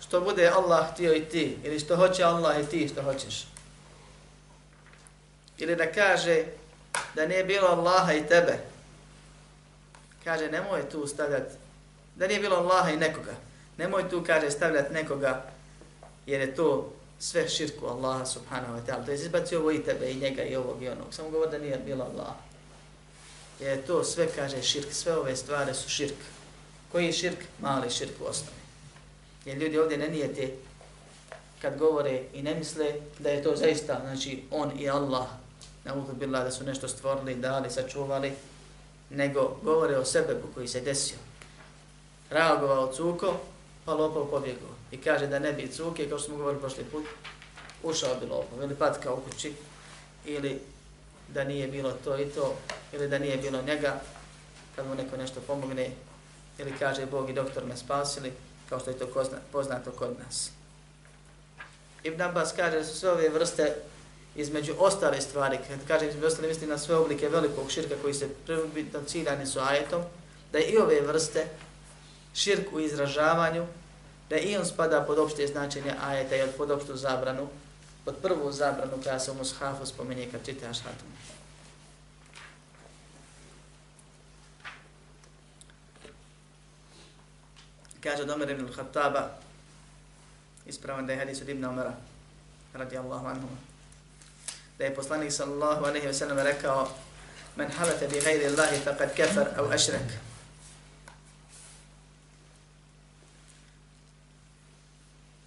što 0.00 0.20
bude 0.20 0.48
Allah 0.48 0.92
htio 0.92 1.14
i 1.14 1.24
ti, 1.24 1.56
ili 1.64 1.80
što 1.80 1.96
hoće 1.96 2.22
Allah 2.22 2.60
i 2.60 2.66
ti 2.66 2.88
što 2.88 3.02
hoćeš. 3.02 3.46
Ili 5.58 5.76
da 5.76 5.92
kaže 5.92 6.44
da 7.14 7.26
nije 7.26 7.44
bilo 7.44 7.68
Allaha 7.68 8.12
i 8.12 8.26
tebe. 8.26 8.73
Kaže, 10.24 10.50
nemoj 10.50 10.88
tu 10.88 11.06
stavljati, 11.06 11.54
da 12.16 12.26
nije 12.26 12.40
bilo 12.40 12.56
Allaha 12.56 12.90
i 12.90 12.96
nekoga. 12.96 13.34
Nemoj 13.78 14.08
tu, 14.08 14.24
kaže, 14.26 14.50
stavljati 14.50 14.94
nekoga, 14.94 15.44
jer 16.26 16.40
je 16.40 16.54
to 16.54 16.92
sve 17.18 17.48
širku 17.48 17.86
Allaha 17.86 18.26
subhanahu 18.26 18.72
wa 18.76 18.80
ta'ala. 18.86 19.04
To 19.04 19.10
je 19.10 19.14
izbacio 19.14 19.60
ovo 19.60 19.70
i 19.70 19.84
tebe 19.84 20.10
i 20.10 20.14
njega 20.14 20.42
i 20.42 20.56
ovog 20.56 20.82
i 20.82 20.88
onog. 20.88 21.14
Samo 21.14 21.30
govor 21.30 21.50
da 21.50 21.58
nije 21.58 21.78
bilo 21.78 22.04
Allah. 22.04 22.34
Je 23.60 23.82
to 23.86 24.04
sve 24.04 24.28
kaže 24.36 24.62
širk, 24.62 24.92
sve 24.92 25.16
ove 25.16 25.36
stvari 25.36 25.74
su 25.74 25.88
širk. 25.88 26.16
Koji 26.92 27.06
je 27.06 27.12
širk? 27.12 27.38
Mali 27.60 27.90
širk 27.90 28.20
u 28.20 28.24
osnovi. 28.24 28.58
Jer 29.44 29.58
ljudi 29.58 29.78
ovdje 29.78 29.98
ne 29.98 30.08
nijete 30.08 30.50
kad 31.62 31.78
govore 31.78 32.22
i 32.32 32.42
ne 32.42 32.54
misle 32.54 32.94
da 33.18 33.30
je 33.30 33.42
to 33.42 33.56
zaista, 33.56 34.00
znači 34.02 34.42
on 34.50 34.80
i 34.80 34.90
Allah, 34.90 35.26
na 35.84 35.94
bila 36.12 36.44
da 36.44 36.50
su 36.50 36.64
nešto 36.64 36.88
stvorili, 36.88 37.34
dali, 37.34 37.70
sačuvali, 37.70 38.32
nego 39.14 39.56
govore 39.62 39.96
o 39.96 40.04
sebebu 40.04 40.48
koji 40.54 40.68
se 40.68 40.80
desio. 40.80 41.16
Reagovao 42.30 42.92
cuko, 42.92 43.40
pa 43.84 43.94
lopov 43.94 44.30
pobjegao. 44.30 44.74
I 44.90 44.96
kaže 44.96 45.26
da 45.26 45.38
ne 45.38 45.52
bi 45.52 45.68
cuke, 45.68 46.08
kao 46.08 46.18
što 46.18 46.28
smo 46.28 46.36
govorili 46.36 46.60
prošli 46.60 46.84
put, 46.84 47.04
ušao 47.82 48.14
bi 48.20 48.26
lopov 48.26 48.62
ili 48.62 48.74
patka 48.74 49.12
u 49.12 49.20
kući, 49.20 49.52
ili 50.24 50.60
da 51.28 51.44
nije 51.44 51.68
bilo 51.68 51.92
to 52.04 52.18
i 52.18 52.26
to, 52.26 52.54
ili 52.92 53.08
da 53.08 53.18
nije 53.18 53.36
bilo 53.36 53.62
njega, 53.62 54.00
kad 54.76 54.86
mu 54.86 54.94
neko 54.94 55.16
nešto 55.16 55.40
pomogne, 55.46 55.90
ili 56.58 56.72
kaže 56.78 57.06
Bog 57.06 57.30
i 57.30 57.32
doktor 57.32 57.64
me 57.64 57.76
spasili, 57.76 58.32
kao 58.68 58.80
što 58.80 58.90
je 58.90 58.98
to 58.98 59.24
poznato 59.52 59.90
kod 59.90 60.16
nas. 60.24 60.50
Ibn 62.02 62.22
Abbas 62.22 62.52
kaže 62.52 62.78
da 62.78 62.84
su 62.84 62.98
sve 62.98 63.10
ove 63.10 63.28
vrste 63.28 63.76
između 64.36 64.74
ostale 64.78 65.20
stvari, 65.20 65.58
kad 65.68 65.86
kažem 65.88 66.08
između 66.08 66.26
ostale, 66.26 66.48
mislim 66.48 66.70
na 66.70 66.78
sve 66.78 66.96
oblike 66.96 67.28
velikog 67.28 67.70
širka 67.70 67.94
koji 68.02 68.14
se 68.14 68.28
prvobitno 68.46 69.00
ciljani 69.06 69.46
su 69.46 69.60
ajetom, 69.60 70.02
da 70.52 70.58
i 70.58 70.76
ove 70.76 71.00
vrste 71.00 71.46
širk 72.34 72.72
u 72.72 72.80
izražavanju, 72.80 73.66
da 74.30 74.36
i 74.36 74.56
on 74.56 74.66
spada 74.66 75.04
pod 75.06 75.18
opšte 75.18 75.46
značenje 75.46 75.94
ajeta 76.02 76.36
i 76.36 76.42
pod 76.58 76.70
opštu 76.70 76.96
zabranu, 76.96 77.48
pod 78.04 78.16
prvu 78.22 78.52
zabranu 78.52 78.92
koja 79.02 79.18
se 79.20 79.30
u 79.30 79.34
Mushafu 79.34 79.86
spomenije 79.86 80.30
kad 80.30 80.44
čitaš 80.44 80.80
hatom. 80.80 81.08
Kaže 88.00 88.24
Domer 88.24 88.50
ibn 88.50 88.68
al-Khattaba, 88.68 89.28
ispravan 90.66 91.06
da 91.06 91.12
je 91.12 91.18
hadis 91.18 91.40
od 91.42 91.48
Ibn 91.48 91.64
Omara, 91.64 91.94
radijallahu 92.74 93.26
anhu, 93.26 93.48
da 94.78 94.84
je 94.84 94.94
poslanik 94.94 95.32
sallallahu 95.32 95.84
alaihi 95.84 96.06
wa 96.06 96.12
sallam 96.12 96.38
rekao, 96.38 96.88
men 97.56 97.70
halata 97.70 98.06
bi 98.06 98.20
gajri 98.20 98.46
Allahi 98.46 98.76
faqad 98.84 99.16
kafar 99.16 99.48
au 99.56 99.70
ašrek. 99.70 100.10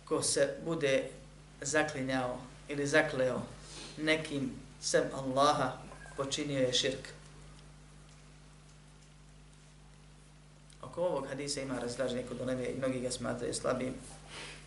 Ko 0.06 0.22
se 0.24 0.58
bude 0.66 1.04
zaklinjao 1.62 2.40
ili 2.68 2.88
zakleo 2.88 3.42
nekim 3.98 4.52
sem 4.82 5.04
Allaha, 5.14 5.78
počinio 6.18 6.60
je 6.60 6.74
širk. 6.74 7.08
Oko 10.82 11.02
ovog 11.02 11.28
hadisa 11.28 11.62
ima 11.62 11.80
razlaženje 11.80 12.24
kod 12.24 12.42
onebe 12.42 12.66
i 12.66 12.78
mnogi 12.78 13.00
ga 13.00 13.12
smatraju 13.12 13.54
slabim. 13.54 13.94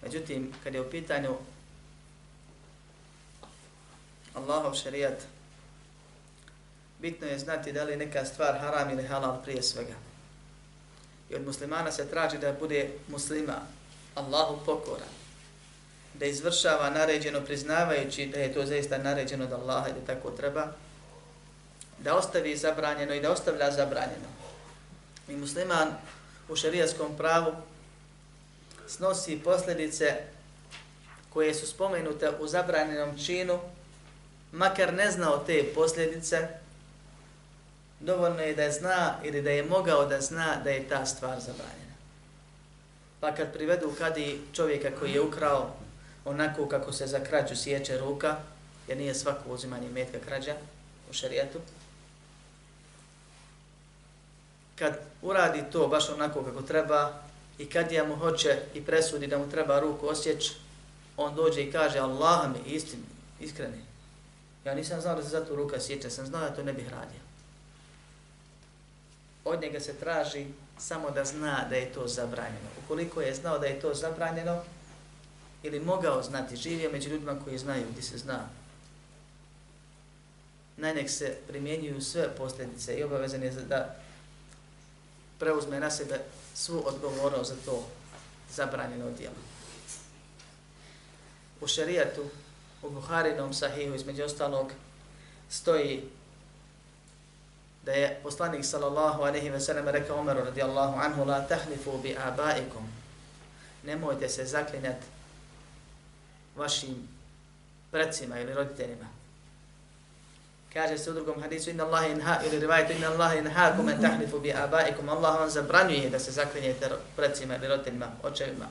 Međutim, 0.03 0.53
kad 0.65 0.75
je 0.75 0.81
u 0.81 0.91
pitanju 0.91 1.37
Allahov 4.35 4.75
šerijat, 4.75 5.23
bitno 6.99 7.27
je 7.27 7.39
znati 7.39 7.73
da 7.73 7.85
li 7.85 7.97
neka 7.97 8.25
stvar 8.25 8.59
haram 8.59 8.91
ili 8.91 9.07
halal 9.07 9.43
prije 9.43 9.63
svega. 9.63 9.95
I 11.31 11.35
od 11.35 11.47
muslimana 11.47 11.93
se 11.93 12.09
traži 12.09 12.39
da 12.39 12.53
bude 12.53 12.91
muslima, 13.09 13.61
Allahu 14.15 14.65
pokoran, 14.67 15.09
da 16.15 16.27
izvršava 16.27 16.91
naređeno 16.91 17.41
priznavajući 17.41 18.27
da 18.27 18.39
je 18.39 18.55
to 18.55 18.67
zaista 18.67 18.99
naređeno 18.99 19.45
od 19.45 19.53
Allaha 19.53 19.89
i 19.89 19.93
da 19.93 20.15
tako 20.15 20.31
treba, 20.31 20.73
da 21.99 22.17
ostavi 22.17 22.57
zabranjeno 22.57 23.15
i 23.15 23.21
da 23.21 23.33
ostavlja 23.33 23.71
zabranjeno. 23.71 24.29
I 25.29 25.37
musliman 25.37 25.89
u 26.49 26.57
šarijaskom 26.57 27.17
pravu 27.17 27.53
snosi 28.89 29.41
posljedice 29.45 30.17
koje 31.33 31.55
su 31.55 31.67
spomenute 31.67 32.31
u 32.41 32.47
zabranjenom 32.47 33.19
činu, 33.27 33.61
makar 34.53 34.95
ne 34.95 35.11
znao 35.11 35.39
te 35.39 35.73
posljedice, 35.75 36.49
dovoljno 38.01 38.41
je 38.41 38.55
da 38.55 38.71
zna 38.71 39.15
ili 39.25 39.43
da 39.43 39.51
je 39.51 39.63
mogao 39.65 40.07
da 40.07 40.21
zna 40.21 40.57
da 40.65 40.71
je 40.71 40.89
ta 40.89 41.07
stvar 41.07 41.41
zabranjena. 41.41 41.95
Pa 43.21 43.35
kad 43.35 43.53
privedu 43.53 43.93
kadi 43.99 44.41
čovjeka 44.53 44.91
koji 44.99 45.13
je 45.13 45.21
ukrao 45.21 45.77
onako 46.25 46.69
kako 46.69 46.93
se 46.93 47.07
za 47.07 47.21
krađu 47.21 47.57
sjeće 47.57 47.99
ruka, 47.99 48.37
jer 48.89 48.99
nije 48.99 49.15
svako 49.15 49.51
uzimanje 49.51 49.89
metka 49.89 50.19
krađa 50.27 50.55
u 51.11 51.13
šarijetu, 51.13 51.59
kad 54.79 54.99
uradi 55.23 55.63
to 55.73 55.89
baš 55.89 56.09
onako 56.09 56.43
kako 56.43 56.63
treba 56.63 57.13
i 57.59 57.67
kad 57.67 57.93
ja 57.93 58.05
mu 58.05 58.17
hoće 58.17 58.59
i 58.75 58.85
presudi 58.85 59.27
da 59.27 59.39
mu 59.39 59.51
treba 59.51 59.81
ruku 59.81 60.07
osjeć, 60.07 60.53
on 61.17 61.35
dođe 61.35 61.63
i 61.63 61.73
kaže 61.73 61.99
Allah 61.99 62.51
mi 62.53 62.73
istini, 62.73 63.03
iskreni. 63.41 63.90
Ja 64.65 64.75
nisam 64.75 65.01
znao 65.01 65.17
da 65.17 65.23
se 65.23 65.29
za 65.29 65.45
to 65.45 65.57
ruka 65.57 65.81
sjeća, 65.81 66.11
sam 66.11 66.27
znao 66.27 66.41
da 66.41 66.55
to 66.55 66.63
ne 66.63 66.73
bih 66.73 66.89
radio. 66.89 67.21
Od 69.45 69.61
njega 69.61 69.81
se 69.81 69.95
traži 69.95 70.47
samo 70.79 71.11
da 71.11 71.25
zna 71.25 71.67
da 71.71 71.77
je 71.77 71.93
to 71.93 72.09
zabranjeno. 72.09 72.69
Ukoliko 72.85 73.21
je 73.21 73.35
znao 73.35 73.59
da 73.59 73.67
je 73.67 73.81
to 73.81 73.95
zabranjeno, 73.95 74.63
ili 75.63 75.81
mogao 75.81 76.23
znati, 76.23 76.57
živio 76.57 76.91
među 76.91 77.11
ljudima 77.11 77.41
koji 77.45 77.59
znaju 77.59 77.87
gdje 77.91 78.03
se 78.03 78.19
zna, 78.19 78.49
najnek 80.77 81.11
se 81.11 81.37
primjenjuju 81.49 82.01
sve 82.01 82.37
posljedice 82.37 82.95
i 82.95 83.03
obavezan 83.03 83.43
je 83.43 83.51
da 83.51 83.97
preuzme 85.39 85.81
na 85.81 85.91
sebe 85.91 86.21
svu 86.55 86.83
odgovornost 86.87 87.51
za 87.51 87.57
to 87.65 87.87
zabranjeno 88.55 89.11
djelo. 89.19 89.35
U 91.61 91.67
šarijatu, 91.67 92.25
u 92.83 92.91
Buharinom 92.91 93.55
sahihu, 93.55 93.95
između 93.95 94.25
ostalog, 94.25 94.73
stoji 95.51 96.03
da 97.85 97.93
je 97.93 98.21
poslanik 98.23 98.65
sallallahu 98.65 99.23
alejhi 99.23 99.51
ve 99.51 99.61
sellem 99.61 99.89
rekao 99.89 100.19
Omeru 100.19 100.45
radijallahu 100.45 101.01
anhu 101.01 101.25
la 101.25 101.41
tahlifu 101.41 101.99
bi 102.03 102.17
abaikum 102.27 102.89
nemojte 103.85 104.29
se 104.29 104.45
zaklinjati 104.45 105.07
vašim 106.57 107.09
precima 107.91 108.41
ili 108.41 108.55
roditeljima 108.55 109.07
Kaže 110.73 110.99
se 110.99 111.11
u 111.11 111.15
drugom 111.15 111.43
hadisu 111.43 111.71
inna 111.71 111.85
Allaha 111.85 112.07
inha 112.07 112.39
ili 112.47 112.61
rivajetu 112.61 112.93
inna 112.93 113.35
inha 113.39 113.77
kum 113.77 113.89
an 113.89 114.01
tahlifu 114.03 114.41
bi 114.41 114.53
abaikum. 114.53 115.09
Allah 115.09 115.41
vam 115.41 115.51
zabranjuje 115.51 116.11
da 116.11 116.19
se 116.19 116.31
zaklinjete 116.31 116.91
precima 117.17 117.57
ili 117.57 117.69
roditeljima, 117.69 118.07
očevima. 118.23 118.67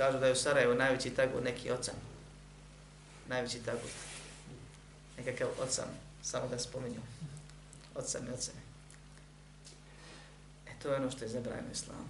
Kažu 0.00 0.18
da 0.18 0.26
je 0.26 0.32
u 0.32 0.36
Sarajevu 0.36 0.74
najveći 0.74 1.10
tagu 1.10 1.40
neki 1.40 1.70
ocan. 1.70 1.94
Najveći 3.28 3.58
tagu. 3.58 3.88
Nekakav 5.18 5.48
ocan, 5.62 5.88
samo 6.22 6.48
da 6.48 6.58
spominju. 6.58 7.00
Ocan 7.94 8.22
i 8.28 8.32
ocane. 8.32 8.60
E 10.66 10.70
to 10.82 10.88
je 10.88 10.96
ono 10.96 11.10
što 11.10 11.24
je 11.24 11.28
zabranjeno 11.28 11.68
islamu. 11.72 12.08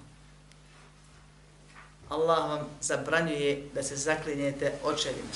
Allah 2.09 2.51
vam 2.51 2.69
zabranjuje 2.81 3.69
da 3.75 3.83
se 3.83 3.97
zaklinjete 3.97 4.73
očevima. 4.85 5.33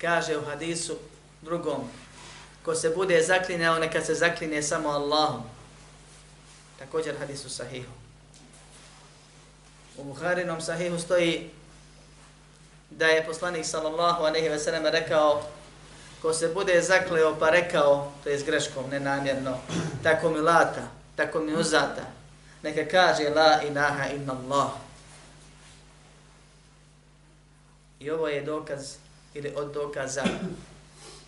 Kaže 0.00 0.38
u 0.38 0.44
hadisu 0.44 0.98
drugom, 1.42 1.88
ko 2.64 2.74
se 2.74 2.90
bude 2.96 3.22
zaklinjao, 3.22 3.78
neka 3.78 4.04
se 4.04 4.14
zaklinje 4.14 4.62
samo 4.62 4.88
Allahom. 4.88 5.53
Također 6.78 7.18
hadisu 7.18 7.50
sahihu. 7.50 7.92
U 9.96 10.04
Buharinom 10.04 10.60
sahihu 10.60 10.98
stoji 10.98 11.50
da 12.90 13.06
je 13.06 13.26
poslanik 13.26 13.66
sallallahu 13.66 14.22
aleyhi 14.22 14.50
ve 14.50 14.58
sellem 14.58 14.86
rekao 14.86 15.42
ko 16.24 16.32
se 16.32 16.48
bude 16.48 16.82
zakleo 16.82 17.36
pa 17.38 17.50
rekao, 17.50 18.12
to 18.24 18.30
je 18.30 18.38
s 18.38 18.44
greškom, 18.44 18.90
nenamjerno, 18.90 19.58
tako 20.02 20.30
mi 20.30 20.40
lata, 20.40 20.88
tako 21.16 21.38
mi 21.40 21.52
uzata, 21.52 22.02
neka 22.62 22.90
kaže 22.90 23.28
la 23.28 23.62
ilaha 23.62 24.06
inna 24.08 24.32
Allah. 24.32 24.70
I 28.00 28.10
ovo 28.10 28.28
je 28.28 28.42
dokaz 28.42 28.96
ili 29.34 29.52
od 29.56 29.72
dokaza 29.72 30.24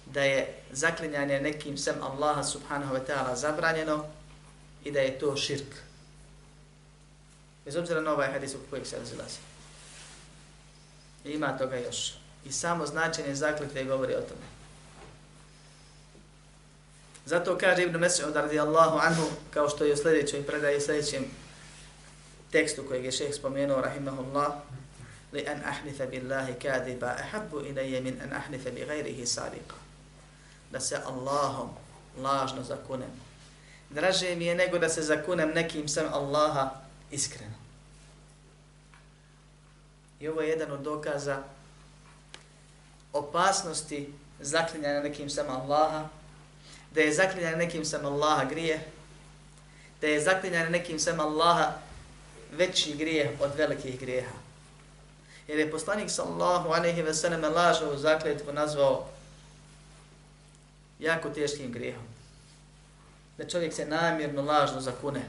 da 0.07 0.23
je 0.23 0.55
zaklinjanje 0.73 1.41
nekim 1.41 1.79
sem 1.79 2.03
Allaha 2.03 2.43
subhanahu 2.43 2.95
wa 2.95 3.01
ta'ala 3.07 3.35
zabranjeno 3.35 4.05
i 4.87 4.90
da 4.90 5.01
je 5.01 5.18
to 5.18 5.37
širk. 5.37 5.75
Bez 7.64 7.77
obzira 7.77 8.01
na 8.01 8.12
ovaj 8.12 8.33
hadis 8.33 8.55
u 8.55 8.59
kojeg 8.70 8.87
se 8.87 8.99
razilazi. 8.99 9.38
Ima 11.25 11.59
toga 11.59 11.77
još. 11.77 12.14
I 12.44 12.53
samo 12.53 12.87
značenje 12.87 13.35
zakljetve 13.35 13.85
govori 13.85 14.14
o 14.14 14.20
tome. 14.20 14.46
Zato 17.25 17.59
kaže 17.59 17.83
Ibn 17.83 17.99
Mes'ud 17.99 18.35
radijallahu 18.35 18.99
anhu, 18.99 19.27
kao 19.51 19.68
što 19.68 19.85
je 19.85 19.92
u 19.92 19.96
sljedećoj 19.96 20.46
predaji, 20.46 20.81
sljedećem 20.81 21.25
tekstu 22.51 22.85
kojeg 22.88 23.05
je 23.05 23.12
šeheh 23.12 23.35
spomenuo, 23.35 23.81
rahimahullah, 23.81 24.53
li 25.33 25.46
an 25.49 25.62
ahnitha 25.64 26.07
billahi 26.07 26.55
kadiba 26.62 27.07
ahabbu 27.07 27.61
ilaje 27.61 28.01
min 28.01 28.20
an 28.22 28.33
ahnitha 28.33 28.70
bi 28.70 28.85
gajrihi 28.85 29.27
sadiqa. 29.27 29.75
Da 30.70 30.81
se 30.81 30.96
Allahom 31.07 31.70
lažno 32.22 32.62
zakunem. 32.62 33.26
Draže 33.90 34.37
mi 34.37 34.44
je 34.44 34.55
nego 34.55 34.79
da 34.79 34.88
se 34.88 35.03
zakunem 35.03 35.49
nekim 35.55 35.88
sam 35.88 36.07
Allaha 36.12 36.70
iskreno. 37.11 37.55
I 40.20 40.29
ovo 40.29 40.40
je 40.40 40.49
jedan 40.49 40.72
od 40.72 40.81
dokaza 40.81 41.42
opasnosti 43.12 44.12
zaklinjanja 44.40 45.03
nekim 45.03 45.31
sam 45.31 45.51
Allaha 45.51 46.09
da 46.94 47.01
je 47.01 47.14
zaklinjanje 47.14 47.57
nekim 47.57 47.85
sam 47.85 48.07
Allaha 48.07 48.44
grije, 48.44 48.81
da 50.01 50.07
je 50.07 50.20
zaklinjanje 50.20 50.70
nekim 50.70 50.99
sam 50.99 51.20
Allaha 51.20 51.72
veći 52.53 52.96
grije 52.96 53.37
od 53.40 53.51
velikih 53.57 54.01
grijeha. 54.01 54.35
Jer 55.49 55.59
je 55.59 55.70
poslanik 55.70 56.11
sallallahu 56.11 56.68
alaihi 56.68 57.03
ve 57.03 57.14
sallam 57.14 57.55
lažnu 57.55 57.96
zakljetvu 57.96 58.53
nazvao 58.53 59.09
jako 60.99 61.31
teškim 61.31 61.72
grijehom. 61.72 62.16
Da 63.38 63.49
čovjek 63.49 63.75
se 63.75 63.87
namjerno 63.87 64.42
lažno 64.42 64.81
zakune 64.81 65.22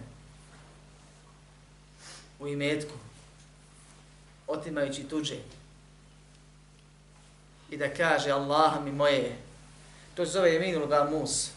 u 2.39 2.47
imetku, 2.47 2.93
otimajući 4.47 5.03
tuđe 5.03 5.35
i 7.69 7.77
da 7.77 7.93
kaže 7.93 8.31
Allah 8.31 8.83
mi 8.83 8.91
moje, 8.91 9.37
to 10.15 10.25
se 10.25 10.31
zove 10.31 10.53
jeminul 10.53 10.87
gamus, 10.87 11.49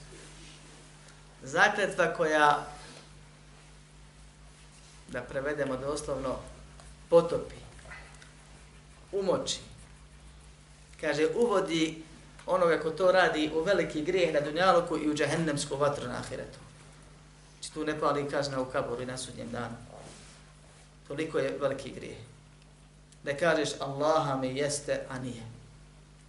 zakletva 1.42 2.14
koja, 2.14 2.66
da 5.08 5.20
prevedemo 5.20 5.76
doslovno, 5.76 6.38
potopi, 7.08 7.54
umoči, 9.12 9.58
kaže, 11.00 11.26
uvodi 11.34 12.02
onoga 12.46 12.81
ko 12.81 12.90
to 12.90 13.12
radi 13.12 13.50
u 13.55 13.62
veliki 13.62 14.03
grijeh 14.03 14.35
na 14.35 14.40
dunjaluku 14.40 14.98
i 14.98 15.11
u 15.11 15.14
džahennemsku 15.14 15.76
vatru 15.76 16.09
na 16.09 16.16
ahiretu. 16.18 16.59
Či 17.61 17.72
tu 17.72 17.85
ne 17.85 18.00
pali 18.00 18.29
kazna 18.31 18.61
u 18.61 18.64
kaboru 18.64 19.03
i 19.03 19.07
na 19.07 19.16
sudnjem 19.16 19.50
danu. 19.50 19.76
Toliko 21.09 21.38
je 21.38 21.57
veliki 21.61 21.90
grijeh. 21.90 22.18
Da 23.24 23.37
kažeš 23.37 23.68
Allaha 23.81 24.37
mi 24.37 24.57
jeste, 24.59 25.00
a 25.09 25.18
nije. 25.18 25.42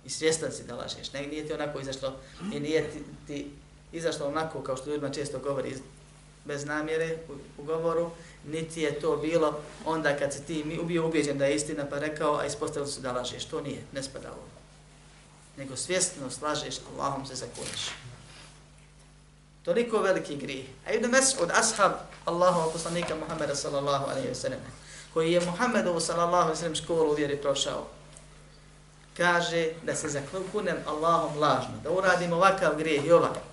I 0.06 0.10
svjestan 0.10 0.52
si 0.52 0.64
da 0.64 0.76
lažeš. 0.76 1.14
Ne, 1.14 1.28
nije 1.28 1.48
ti 1.48 1.54
onako 1.54 1.80
izašlo 1.80 2.14
i 2.54 2.60
nije 2.60 2.92
ti, 2.92 3.04
ti 3.28 3.52
izašlo 3.92 4.28
onako 4.28 4.64
kao 4.64 4.78
što 4.78 4.90
ljudima 4.90 5.10
često 5.10 5.40
govori 5.40 5.76
bez 6.46 6.66
namjere 6.66 7.18
u, 7.30 7.62
u 7.62 7.66
govoru, 7.66 8.12
niti 8.48 8.82
je 8.82 9.00
to 9.00 9.18
bilo 9.18 9.60
onda 9.86 10.18
kad 10.18 10.34
se 10.34 10.44
ti 10.44 10.80
bio 10.84 11.08
ubijeđen 11.08 11.38
da 11.38 11.46
je 11.46 11.56
istina 11.56 11.86
pa 11.90 12.00
rekao, 12.00 12.36
a 12.36 12.46
ispostavili 12.46 12.92
su 12.92 13.02
da 13.02 13.12
lažeš. 13.12 13.46
To 13.46 13.62
nije, 13.62 13.82
ne 13.94 14.04
spada 14.04 14.32
ovo. 14.32 14.61
Nego 15.62 15.78
svjesno 15.78 16.30
slažeš, 16.30 16.76
Allahom 16.90 17.26
se 17.26 17.36
zakoniš. 17.36 17.90
Toliko 19.64 19.98
veliki 19.98 20.36
grih. 20.36 20.66
A 20.88 20.92
Ibn 20.92 21.06
Mas'ud, 21.06 21.52
ashab 21.54 21.92
Allahova 22.26 22.72
poslanika 22.72 23.16
Muhammeda 23.16 23.56
sallallahu 23.56 24.10
alaihi 24.10 24.30
wa 24.30 24.36
sallam, 24.36 24.60
koji 25.14 25.32
je 25.32 25.46
Muhammedovu 25.46 26.00
sallallahu 26.00 26.44
alaihi 26.44 26.58
wa 26.58 26.60
sallam 26.60 26.76
školu 26.76 27.12
u 27.12 27.16
vjeri 27.16 27.38
prošao, 27.38 27.88
kaže 29.18 29.70
da 29.84 29.96
se 29.96 30.10
zakunem 30.10 30.78
Allahom 30.88 31.38
lažno, 31.38 31.78
da 31.84 31.92
uradim 31.92 32.34
ovakav 32.34 32.76
grijeh 32.78 33.06
i 33.06 33.12
ovakav. 33.12 33.44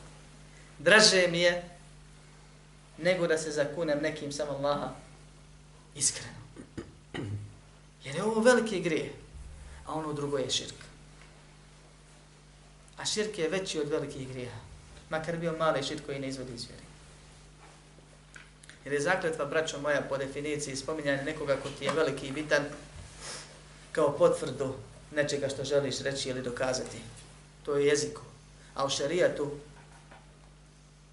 Draže 0.78 1.26
mi 1.30 1.40
je 1.40 1.68
nego 2.98 3.26
da 3.26 3.38
se 3.38 3.50
zakunem 3.50 3.98
nekim 4.02 4.32
sam 4.32 4.48
Allaha 4.48 4.90
iskreno. 5.94 6.38
Jer 8.04 8.16
je 8.16 8.22
ovo 8.22 8.40
veliki 8.40 8.80
grijeh, 8.80 9.10
a 9.86 9.92
ono 9.94 10.12
drugo 10.12 10.38
je 10.38 10.50
širk. 10.50 10.87
A 12.98 13.04
širk 13.04 13.38
je 13.38 13.48
veći 13.48 13.80
od 13.80 13.88
velikih 13.88 14.28
grijeha, 14.28 14.60
makar 15.10 15.36
bio 15.36 15.52
mali 15.58 15.82
širk 15.82 16.06
koji 16.06 16.18
ne 16.18 16.28
izvodi 16.28 16.54
iz 16.54 16.66
vjeri. 16.66 16.82
Jer 18.84 18.94
je 18.94 19.00
zakletva, 19.00 19.44
braćo 19.44 19.80
moja, 19.80 20.02
po 20.08 20.16
definiciji 20.16 20.76
spominjanje 20.76 21.22
nekoga 21.22 21.56
ko 21.56 21.68
ti 21.78 21.84
je 21.84 21.92
veliki 21.92 22.26
i 22.26 22.32
bitan, 22.32 22.64
kao 23.92 24.16
potvrdu 24.18 24.74
nečega 25.14 25.48
što 25.48 25.64
želiš 25.64 26.00
reći 26.00 26.28
ili 26.28 26.42
dokazati. 26.42 26.98
To 27.64 27.76
je 27.76 27.86
jeziku. 27.86 28.22
A 28.74 28.84
u 28.84 28.90
šarijatu 28.90 29.50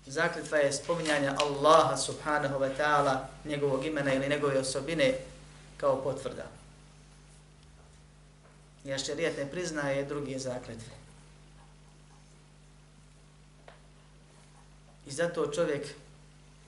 zakletva 0.05 0.57
je 0.57 0.73
spominjanja 0.73 1.35
Allaha 1.39 1.97
subhanahu 1.97 2.59
wa 2.59 2.69
ta'ala, 2.77 3.17
njegovog 3.45 3.85
imena 3.85 4.13
ili 4.13 4.29
njegove 4.29 4.59
osobine 4.59 5.13
kao 5.77 6.03
potvrda. 6.03 6.45
Ja 8.83 8.97
šarijat 8.97 9.37
ne 9.37 9.51
priznaje 9.51 10.05
drugi 10.05 10.39
zakletve. 10.39 11.04
I 15.07 15.11
zato 15.11 15.47
čovjek 15.47 15.87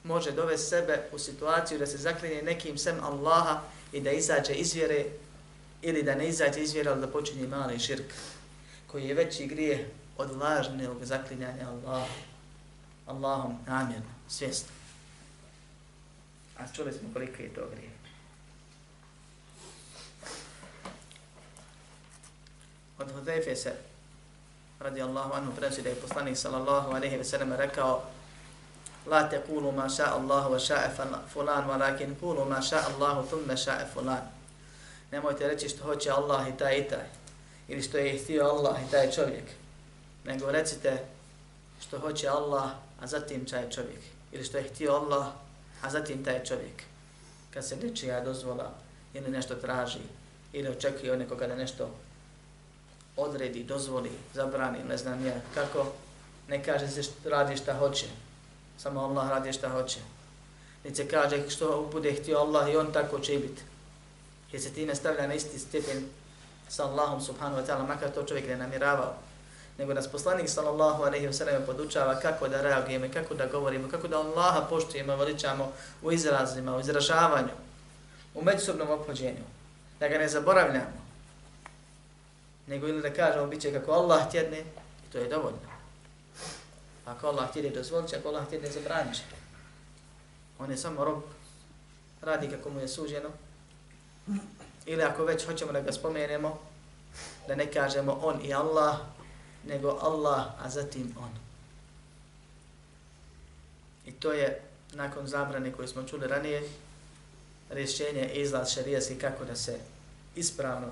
može 0.04 0.32
dovesti 0.32 0.69
sebe 0.69 1.10
u 1.12 1.19
situaciju 1.19 1.80
da 1.80 1.86
se 1.86 1.97
zaklinje 1.97 2.41
nekim 2.41 2.78
sem 2.78 3.04
Allaha 3.04 3.62
i 3.91 4.02
da 4.02 4.12
izađe 4.12 4.54
iz 4.54 4.73
vjere 4.73 5.06
ili 5.82 6.04
da 6.04 6.15
ne 6.15 6.28
izađe 6.28 6.62
iz 6.62 6.73
vjere, 6.73 6.89
ali 6.89 7.02
da 7.02 7.08
počinje 7.08 7.47
mali 7.47 7.80
širk 7.80 8.13
koji 8.88 9.08
je 9.08 9.13
veći 9.13 9.47
grije 9.47 9.89
od 10.17 10.38
lažnog 10.38 11.06
zaklinjanja 11.06 11.69
Allaha. 11.69 12.13
Allahom 13.06 13.58
namjerno, 13.67 14.12
svjesno. 14.28 14.69
A 16.58 16.63
čuli 16.76 16.93
smo 16.93 17.10
koliko 17.13 17.41
je 17.41 17.54
to 17.54 17.62
grije. 17.76 17.89
Od 23.00 23.12
Hudejfe 23.12 23.56
se, 23.56 23.73
radi 24.80 25.02
Allahu 25.02 25.34
anhu, 25.34 25.52
prenosi 25.56 25.82
da 25.82 25.89
je 25.89 25.95
poslanik 25.95 26.38
sallallahu 26.38 26.91
alaihi 26.91 27.17
ve 27.17 27.23
sellem 27.23 27.54
rekao 27.54 28.04
La 29.08 29.30
te 29.30 29.39
kulu 29.48 29.72
ma 29.72 29.89
ša 29.89 30.06
Allahu 30.13 30.54
wa 30.54 30.60
ša'e 30.60 30.89
fulan, 31.34 31.67
walakin 31.67 32.15
kulu 32.20 32.46
ma 32.46 32.62
ša 32.62 32.82
Allahu 32.88 33.28
thumme 33.28 33.54
ša'e 33.54 33.86
fulan. 33.93 34.22
Nemojte 35.12 35.48
reći 35.48 35.70
što 35.70 35.84
hoće 35.84 36.12
Allah 36.12 36.48
i 36.48 36.58
taj 36.58 36.78
i 36.78 36.88
taj. 36.89 37.08
Ili 37.67 37.82
što 37.84 37.98
je 37.98 38.17
htio 38.17 38.43
Allah 38.43 38.76
i 38.88 38.91
taj 38.91 39.12
čovjek. 39.12 39.43
Nego 40.26 40.52
recite 40.52 41.06
što 41.82 42.00
hoće 42.00 42.28
Allah, 42.28 42.72
a 43.02 43.08
zatim 43.08 43.46
taj 43.46 43.70
čovjek. 43.70 44.00
Ili 44.32 44.43
što 44.43 44.58
je 44.58 44.63
htio 44.63 44.91
Allah, 44.91 45.28
a 45.82 45.89
zatim 45.89 46.24
taj 46.24 46.43
čovjek. 46.43 46.84
Kad 47.54 47.65
se 47.65 47.76
nečija 47.76 48.22
dozvola 48.22 48.72
ili 49.13 49.32
nešto 49.32 49.56
traži, 49.56 50.00
ili 50.54 50.70
očekuje 50.70 51.12
od 51.12 51.20
nekoga 51.20 51.48
da 51.48 51.56
nešto 51.56 51.89
odredi, 53.17 53.63
dozvoli, 53.63 54.12
zabrani, 54.34 54.84
ne 54.89 54.98
znam 54.98 55.26
ja 55.26 55.34
kako, 55.54 55.86
ne 56.48 56.63
kaže 56.63 56.88
se 56.88 57.04
što 57.04 57.30
radi 57.30 57.58
šta 57.58 57.74
hoće, 57.74 58.06
samo 58.78 59.00
Allah 59.00 59.30
radi 59.30 59.54
šta 59.54 59.70
hoće. 59.70 60.00
Ni 60.84 60.96
se 60.96 61.08
kaže 61.08 61.50
što 61.50 61.90
bude 61.92 62.13
htio 62.13 62.38
Allah 62.38 62.74
i 62.74 62.78
on 62.78 62.94
tako 62.94 63.20
će 63.20 63.34
biti. 63.34 63.62
Jer 64.52 64.62
se 64.62 64.74
time 64.74 64.96
stavlja 64.96 65.28
na 65.28 65.34
isti 65.34 65.60
stepen 65.60 66.06
sa 66.70 66.86
Allahom 66.86 67.22
subhanahu 67.22 67.62
wa 67.62 67.66
ta'ala, 67.68 67.88
makar 67.88 68.10
to 68.12 68.24
čovjek 68.24 68.48
ne 68.48 68.58
namiravao 68.58 69.13
nego 69.78 69.94
nas 69.94 70.08
poslanik 70.08 70.50
sallallahu 70.50 71.04
alejhi 71.04 71.28
ve 71.28 71.34
sallam 71.34 71.66
podučava 71.66 72.16
kako 72.20 72.48
da 72.48 72.62
reagujemo, 72.62 73.06
kako 73.13 73.34
da 73.34 73.46
govorimo, 73.46 73.90
kako 73.90 74.08
da 74.08 74.18
Allaha 74.18 74.62
poštujemo, 74.70 75.16
veličamo 75.16 75.72
u 76.02 76.12
izrazima, 76.12 76.78
u 76.78 76.80
izražavanju, 76.80 77.54
u 78.36 78.44
međusobnom 78.44 78.90
opođenju. 78.90 79.44
da 80.00 80.08
ga 80.08 80.18
ne 80.18 80.28
zaboravljamo, 80.28 81.02
nego 82.68 82.88
ili 82.88 83.02
da 83.02 83.13
kažemo 83.13 83.48
bit 83.48 83.62
će 83.62 83.74
kako 83.74 83.92
Allah 83.92 84.32
tjedne, 84.32 84.60
i 84.60 85.12
to 85.12 85.18
je 85.18 85.30
dovoljno. 85.30 85.67
Ako 87.08 87.28
Allah 87.28 87.50
htjede 87.50 87.70
dozvolit 87.70 88.13
ako 88.13 88.28
Allah 88.30 88.46
htjede 88.46 88.72
zabranit 88.72 89.15
će. 89.15 89.22
On 90.60 90.72
je 90.72 90.78
samo 90.78 91.06
rob, 91.06 91.24
radi 92.22 92.50
kako 92.50 92.70
mu 92.70 92.80
je 92.80 92.88
suđeno, 92.88 93.30
ili 94.86 95.04
ako 95.04 95.26
već 95.26 95.46
hoćemo 95.46 95.72
da 95.72 95.82
ga 95.82 95.91
spomenemo, 95.91 96.60
da 97.48 97.56
ne 97.56 97.72
kažemo 97.72 98.20
on 98.24 98.46
i 98.46 98.54
Allah, 98.54 98.98
nego 99.67 100.00
Allah, 100.02 100.46
a 100.60 100.70
zatim 100.70 101.15
on. 101.20 101.30
I 104.06 104.12
to 104.12 104.34
je, 104.34 104.62
nakon 104.93 105.28
zabrane 105.28 105.72
koje 105.72 105.88
smo 105.88 106.04
čuli 106.04 106.28
ranije, 106.28 106.70
rješenje 107.70 108.32
izlaz 108.34 108.74
šarijaski 108.74 109.15
kako 109.15 109.46
da 109.46 109.56
se 109.56 109.80
ispravno 110.36 110.88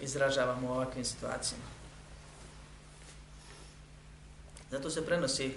izražavamo 0.00 0.68
u 0.68 0.72
ovakvim 0.72 1.04
situacijama. 1.04 1.75
Zato 4.70 4.90
se 4.90 5.06
prenosi 5.06 5.54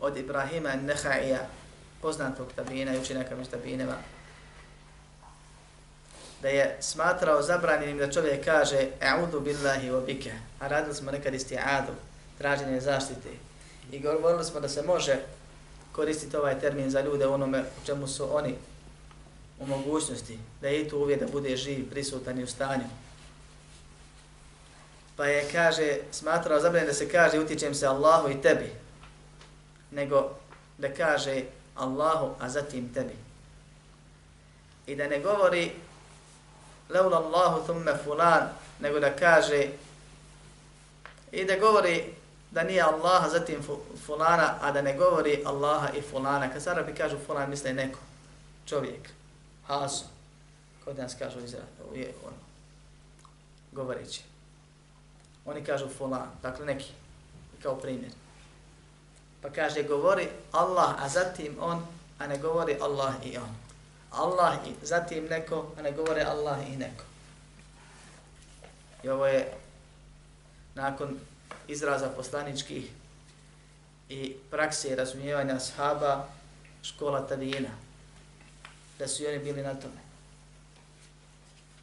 od 0.00 0.16
Ibrahima 0.16 0.74
Nehaija, 0.74 1.46
poznatog 2.02 2.52
tabina 2.56 2.94
i 2.94 2.98
učenjaka 2.98 3.36
među 3.36 3.50
tabineva, 3.50 3.96
da 6.42 6.48
je 6.48 6.76
smatrao 6.80 7.42
zabranjenim 7.42 7.98
da 7.98 8.12
čovjek 8.12 8.44
kaže 8.44 8.86
A'udhu 9.00 9.40
billahi 9.40 9.90
wa 9.90 10.06
bike. 10.06 10.32
A 10.60 10.68
radili 10.68 10.94
smo 10.94 11.10
nekad 11.10 11.34
isti'adu, 11.34 11.92
traženje 12.38 12.80
zaštite. 12.80 13.28
I 13.92 14.00
govorili 14.00 14.44
smo 14.44 14.60
da 14.60 14.68
se 14.68 14.82
može 14.82 15.16
koristiti 15.92 16.36
ovaj 16.36 16.60
termin 16.60 16.90
za 16.90 17.00
ljude 17.00 17.26
u 17.26 17.32
onome 17.32 17.60
u 17.60 17.86
čemu 17.86 18.08
su 18.08 18.36
oni 18.36 18.54
u 19.60 19.66
mogućnosti, 19.66 20.38
da 20.60 20.68
je 20.68 20.88
tu 20.88 20.98
uvijek 20.98 21.20
da 21.20 21.26
bude 21.26 21.56
živ, 21.56 21.90
prisutan 21.90 22.40
i 22.40 22.42
u 22.42 22.46
stanju. 22.46 22.84
Pa 25.18 25.26
je, 25.26 25.48
kaže, 25.52 25.98
smatrao 26.10 26.60
zabranjen 26.60 26.86
da 26.86 26.94
se 26.94 27.08
kaže 27.08 27.40
utječem 27.40 27.74
se 27.74 27.86
Allahu 27.86 28.30
i 28.30 28.42
tebi, 28.42 28.72
nego 29.90 30.30
da 30.78 30.94
kaže 30.94 31.42
Allahu, 31.74 32.34
a 32.40 32.48
zatim 32.48 32.94
tebi. 32.94 33.16
I 34.86 34.96
da 34.96 35.08
ne 35.08 35.20
govori 35.20 35.72
leula 36.88 37.16
Allahu 37.16 37.64
thumme 37.66 37.92
fulan, 38.04 38.48
nego 38.80 39.00
da 39.00 39.16
kaže 39.16 39.66
i 41.32 41.44
da 41.44 41.58
govori 41.58 42.04
da 42.50 42.62
nije 42.62 42.82
Allaha 42.82 43.28
zatim 43.28 43.62
fulana, 44.06 44.54
a 44.60 44.72
da 44.72 44.82
ne 44.82 44.96
govori 44.96 45.42
Allaha 45.46 45.88
i 45.92 46.02
fulana. 46.02 46.52
Kad 46.52 46.62
se 46.62 46.70
Arabi 46.70 46.94
kažu 46.94 47.16
fulan, 47.26 47.50
misle 47.50 47.72
neko, 47.72 47.98
čovjek, 48.66 49.10
haso, 49.66 50.04
kod 50.84 50.98
nas 50.98 51.14
kažu 51.18 51.40
izra, 51.40 51.60
je 51.94 52.12
on, 52.26 52.32
govoreći. 53.72 54.22
Oni 55.48 55.64
kažu 55.64 55.88
fulan, 55.98 56.28
dakle 56.42 56.66
neki, 56.66 56.92
kao 57.62 57.76
primjer. 57.76 58.12
Pa 59.42 59.50
kaže, 59.50 59.82
govori 59.82 60.28
Allah, 60.52 61.02
a 61.02 61.08
zatim 61.08 61.56
on, 61.60 61.86
a 62.18 62.26
ne 62.26 62.38
govori 62.38 62.76
Allah 62.80 63.14
i 63.24 63.38
on. 63.38 63.56
Allah 64.10 64.58
i 64.66 64.86
zatim 64.86 65.24
neko, 65.24 65.72
a 65.78 65.82
ne 65.82 65.92
govore 65.92 66.22
Allah 66.22 66.58
i 66.68 66.76
neko. 66.76 67.04
I 69.02 69.08
ovo 69.08 69.26
je 69.26 69.52
nakon 70.74 71.18
izraza 71.68 72.08
poslaničkih 72.08 72.90
i 74.08 74.36
prakse 74.50 74.96
razumijevanja 74.96 75.54
ashaba 75.54 76.26
škola 76.82 77.26
tabijina. 77.26 77.70
Da 78.98 79.08
su 79.08 79.26
oni 79.28 79.38
bili 79.38 79.62
na 79.62 79.74
tome. 79.74 80.00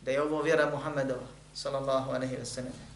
Da 0.02 0.12
je 0.12 0.22
ovo 0.22 0.42
vjera 0.42 0.70
Muhammedova. 0.70 1.28
sallallahu 1.56 2.12
aleyhi 2.12 2.36
wa 2.36 2.46
sallam. 2.46 2.95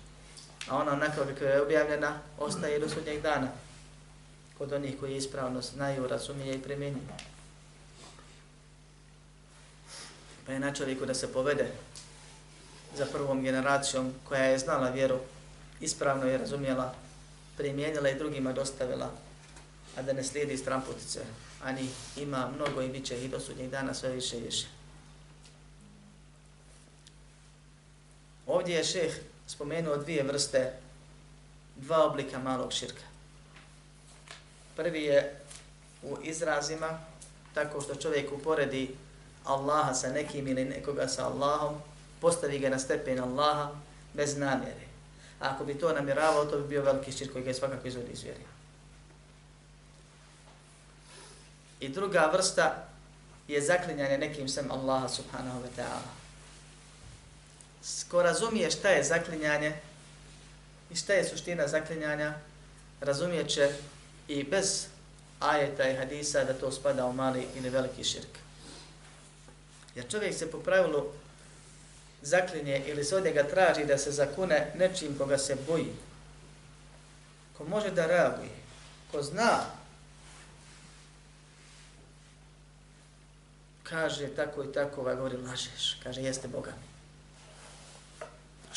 A 0.69 0.77
ona 0.77 0.91
onako 0.91 1.25
kako 1.25 1.43
je 1.43 1.61
objavljena, 1.61 2.19
ostaje 2.37 2.79
do 2.79 2.89
sudnjeg 2.89 3.21
dana 3.21 3.47
kod 4.57 4.73
onih 4.73 4.99
koji 4.99 5.15
ispravno 5.15 5.61
znaju, 5.61 6.07
razumije 6.07 6.55
i 6.55 6.61
primjenjuju. 6.61 7.07
Pa 10.45 10.51
je 10.51 10.59
na 10.59 10.73
čovjeku 10.73 11.05
da 11.05 11.13
se 11.13 11.33
povede 11.33 11.71
za 12.95 13.05
prvom 13.05 13.41
generacijom 13.41 14.13
koja 14.23 14.43
je 14.43 14.59
znala 14.59 14.89
vjeru, 14.89 15.19
ispravno 15.81 16.25
je 16.25 16.37
razumjela, 16.37 16.93
primijenila 17.57 18.09
i 18.09 18.17
drugima 18.17 18.53
dostavila, 18.53 19.11
a 19.97 20.01
da 20.01 20.13
ne 20.13 20.23
slijedi 20.23 20.57
stramputice, 20.57 21.19
ani 21.63 21.89
ima 22.17 22.51
mnogo 22.55 22.81
i 22.81 22.89
bit 22.89 23.05
će 23.05 23.23
i 23.23 23.27
do 23.27 23.39
sudnjeg 23.39 23.69
dana 23.69 23.93
sve 23.93 24.09
više 24.09 24.37
i 24.37 24.43
više. 24.43 24.67
Ovdje 28.47 28.75
je 28.75 28.83
šeh 28.83 29.13
spomenuo 29.49 29.97
dvije 29.97 30.23
vrste, 30.23 30.73
dva 31.75 32.05
oblika 32.05 32.39
malog 32.39 32.73
širka. 32.73 33.01
Prvi 34.75 35.03
je 35.03 35.39
u 36.03 36.17
izrazima, 36.23 36.99
tako 37.53 37.81
što 37.81 37.95
čovjek 37.95 38.31
uporedi 38.31 38.95
Allaha 39.45 39.93
sa 39.93 40.09
nekim 40.09 40.47
ili 40.47 40.65
nekoga 40.65 41.07
sa 41.07 41.25
Allahom, 41.25 41.81
postavi 42.21 42.59
ga 42.59 42.69
na 42.69 42.79
stepen 42.79 43.19
Allaha 43.19 43.71
bez 44.13 44.37
namjere. 44.37 44.87
A 45.39 45.49
ako 45.49 45.65
bi 45.65 45.79
to 45.79 45.93
namjeravao, 45.93 46.45
to 46.45 46.57
bi 46.57 46.67
bio 46.67 46.81
veliki 46.81 47.11
širk 47.11 47.31
koji 47.31 47.43
ga 47.43 47.49
je 47.49 47.53
svakako 47.53 47.87
izvodi 47.87 48.11
iz 48.11 48.23
vjeri. 48.23 48.43
I 51.79 51.89
druga 51.89 52.29
vrsta 52.33 52.85
je 53.47 53.61
zaklinjanje 53.61 54.17
nekim 54.17 54.49
sem 54.49 54.71
Allaha 54.71 55.07
subhanahu 55.07 55.59
wa 55.59 55.81
ta'ala. 55.81 56.18
Ko 58.11 58.23
razumije 58.23 58.71
šta 58.71 58.89
je 58.89 59.03
zaklinjanje 59.03 59.73
i 60.91 60.95
šta 60.95 61.13
je 61.13 61.25
suština 61.25 61.67
zaklinjanja, 61.67 62.33
razumije 63.01 63.49
će 63.49 63.71
i 64.27 64.43
bez 64.43 64.87
ajeta 65.39 65.89
i 65.89 65.95
hadisa 65.95 66.43
da 66.43 66.53
to 66.53 66.71
spada 66.71 67.05
u 67.05 67.13
mali 67.13 67.47
ili 67.55 67.69
veliki 67.69 68.03
širk. 68.03 68.37
Jer 69.95 70.11
čovjek 70.11 70.35
se 70.35 70.51
po 70.51 70.59
pravilu 70.59 71.05
zaklinje 72.21 72.83
ili 72.85 73.03
se 73.03 73.15
od 73.15 73.23
njega 73.23 73.43
traži 73.43 73.85
da 73.85 73.97
se 73.97 74.11
zakune 74.11 74.71
nečim 74.75 75.17
koga 75.17 75.37
se 75.37 75.57
boji, 75.67 75.93
ko 77.57 77.63
može 77.63 77.91
da 77.91 78.05
reaguje, 78.05 78.49
ko 79.11 79.21
zna, 79.21 79.65
kaže 83.83 84.27
tako 84.27 84.63
i 84.63 84.73
tako, 84.73 85.01
ovaj 85.01 85.15
govori 85.15 85.37
lažeš, 85.37 85.97
kaže 86.03 86.21
jeste 86.21 86.47
Boga 86.47 86.71
mi. 86.71 86.88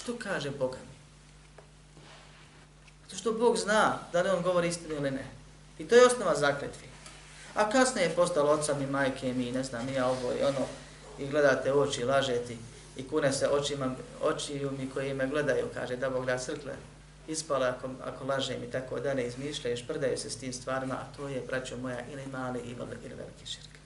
Što 0.02 0.16
kaže 0.18 0.50
Boga 0.50 0.78
mi? 0.78 0.92
To 3.10 3.16
što 3.16 3.32
Bog 3.32 3.56
zna 3.56 3.98
da 4.12 4.22
li 4.22 4.30
on 4.30 4.42
govori 4.42 4.68
istinu 4.68 4.94
ili 4.94 5.10
ne. 5.10 5.24
I 5.78 5.88
to 5.88 5.94
je 5.94 6.06
osnova 6.06 6.34
zakletvi. 6.34 6.88
A 7.54 7.70
kasnije 7.70 8.04
je 8.04 8.14
postalo 8.14 8.52
oca 8.52 8.74
mi, 8.74 8.86
majke 8.86 9.32
mi, 9.32 9.52
ne 9.52 9.64
znam, 9.64 9.88
ja 9.88 10.06
ovo 10.06 10.32
i 10.32 10.42
ono, 10.42 10.66
i 11.18 11.26
gledate 11.26 11.72
oči, 11.72 12.04
lažeti, 12.04 12.58
i 12.96 13.08
kune 13.08 13.32
se 13.32 13.48
očima, 13.48 13.94
očiju 14.22 14.70
mi 14.78 14.90
koji 14.90 15.14
me 15.14 15.26
gledaju, 15.26 15.66
kaže 15.74 15.96
da 15.96 16.10
Bog 16.10 16.26
da 16.26 16.38
crkle, 16.38 16.72
ispala 17.28 17.66
ako, 17.66 17.90
ako 18.04 18.24
lažem 18.24 18.64
i 18.64 18.70
tako 18.70 19.00
da 19.00 19.14
ne 19.14 19.26
izmišljaju, 19.26 19.76
šprdaju 19.76 20.18
se 20.18 20.30
s 20.30 20.36
tim 20.36 20.52
stvarima, 20.52 20.94
a 20.94 21.16
to 21.16 21.28
je, 21.28 21.42
braćo 21.46 21.76
moja, 21.76 22.00
ili 22.12 22.26
mali 22.26 22.60
ili 22.60 22.74
veliki 23.14 23.46
širk. 23.46 23.78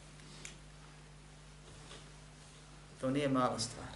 To 3.01 3.11
nije 3.11 3.29
mala 3.29 3.59
stvar. 3.59 3.96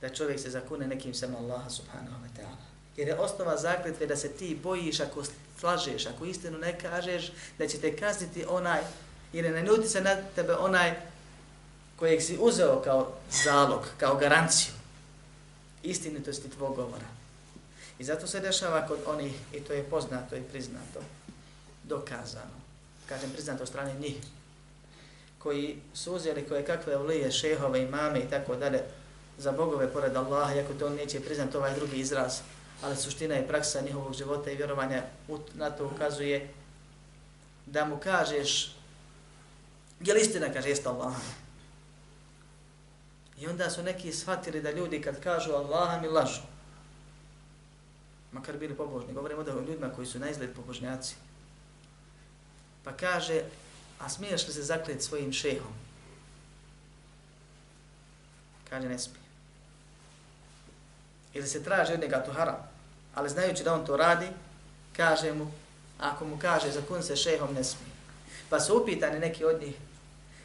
Da 0.00 0.08
čovjek 0.08 0.40
se 0.40 0.50
zakune 0.50 0.86
nekim 0.86 1.14
sem 1.14 1.34
Allaha 1.36 1.70
subhanahu 1.70 2.24
wa 2.24 2.40
ta'ala. 2.40 2.64
Jer 2.96 3.08
je 3.08 3.18
osnova 3.18 3.56
zakletve 3.56 4.06
da 4.06 4.16
se 4.16 4.28
ti 4.28 4.58
bojiš 4.62 5.00
ako 5.00 5.24
slažeš, 5.60 6.06
ako 6.06 6.24
istinu 6.24 6.58
ne 6.58 6.78
kažeš, 6.78 7.32
da 7.58 7.68
će 7.68 7.78
te 7.78 7.96
kazniti 7.96 8.44
onaj, 8.48 8.80
jer 9.32 9.52
ne 9.52 9.62
nudi 9.62 9.88
se 9.88 10.00
na 10.00 10.16
tebe 10.34 10.54
onaj 10.54 10.94
kojeg 11.96 12.22
si 12.22 12.38
uzeo 12.40 12.82
kao 12.82 13.12
zalog, 13.44 13.86
kao 13.98 14.16
garanciju 14.16 14.72
istinitosti 15.82 16.50
tvog 16.50 16.76
govora. 16.76 17.06
I 17.98 18.04
zato 18.04 18.26
se 18.26 18.40
dešava 18.40 18.86
kod 18.86 18.98
onih, 19.06 19.32
i 19.54 19.60
to 19.60 19.72
je 19.72 19.82
poznato 19.82 20.36
i 20.36 20.42
priznato, 20.42 21.00
dokazano, 21.84 22.58
kažem 23.08 23.30
priznato 23.30 23.62
od 23.62 23.68
strane 23.68 23.94
njih, 24.00 24.16
koji 25.38 25.78
su 25.94 26.14
uzeli 26.14 26.48
koje 26.48 26.64
kakve 26.64 26.96
ulije, 26.96 27.32
šehove, 27.32 27.82
imame 27.82 28.18
i 28.20 28.30
tako 28.30 28.56
dalje, 28.56 28.82
za 29.38 29.52
bogove 29.52 29.92
pored 29.92 30.16
Allaha, 30.16 30.54
iako 30.54 30.74
to 30.74 30.86
on 30.86 30.94
neće 30.94 31.20
priznati 31.20 31.56
ovaj 31.56 31.74
drugi 31.74 31.96
izraz, 31.96 32.40
ali 32.82 32.96
suština 32.96 33.38
i 33.38 33.48
praksa 33.48 33.80
njihovog 33.80 34.14
života 34.14 34.50
i 34.50 34.56
vjerovanja 34.56 35.02
na 35.54 35.70
to 35.70 35.86
ukazuje 35.86 36.48
da 37.66 37.84
mu 37.84 37.96
kažeš, 37.96 38.74
je 40.00 40.14
li 40.14 40.20
istina, 40.20 40.52
kaže, 40.52 40.68
jeste 40.68 40.88
Allah. 40.88 41.14
I 43.40 43.46
onda 43.46 43.70
su 43.70 43.82
neki 43.82 44.12
shvatili 44.12 44.62
da 44.62 44.70
ljudi 44.70 45.02
kad 45.02 45.20
kažu 45.20 45.52
Allaha 45.52 46.00
mi 46.00 46.08
lažu. 46.08 46.40
Makar 48.32 48.56
bili 48.56 48.74
pobožni. 48.74 49.12
Govorimo 49.12 49.42
da 49.42 49.56
o 49.56 49.60
ljudima 49.60 49.92
koji 49.92 50.06
su 50.06 50.18
na 50.18 50.30
izgled 50.30 50.54
pobožnjaci. 50.54 51.14
Pa 52.84 52.92
kaže, 52.92 53.42
a 53.98 54.08
smiješ 54.08 54.46
li 54.46 54.52
se 54.52 54.62
zakljeti 54.62 55.04
svojim 55.04 55.32
šehom? 55.32 55.72
Kaže, 58.70 58.88
ne 58.88 58.98
smije. 58.98 59.27
Ili 61.34 61.46
se 61.46 61.64
traži 61.64 61.92
od 61.92 62.00
njega 62.00 62.24
to 62.24 62.32
haram. 62.32 62.70
Ali 63.14 63.28
znajući 63.28 63.64
da 63.64 63.74
on 63.74 63.86
to 63.86 63.96
radi, 63.96 64.28
kaže 64.96 65.32
mu, 65.32 65.52
ako 65.98 66.24
mu 66.24 66.38
kaže 66.38 66.70
za 66.70 66.80
kun 66.88 67.02
se 67.02 67.16
šehom 67.16 67.54
ne 67.54 67.64
smije. 67.64 67.92
Pa 68.50 68.60
su 68.60 68.82
upitani 68.82 69.18
neki 69.18 69.44
od 69.44 69.62
njih, 69.62 69.74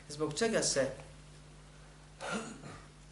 zbog 0.09 0.33
čega 0.33 0.61
se 0.61 0.89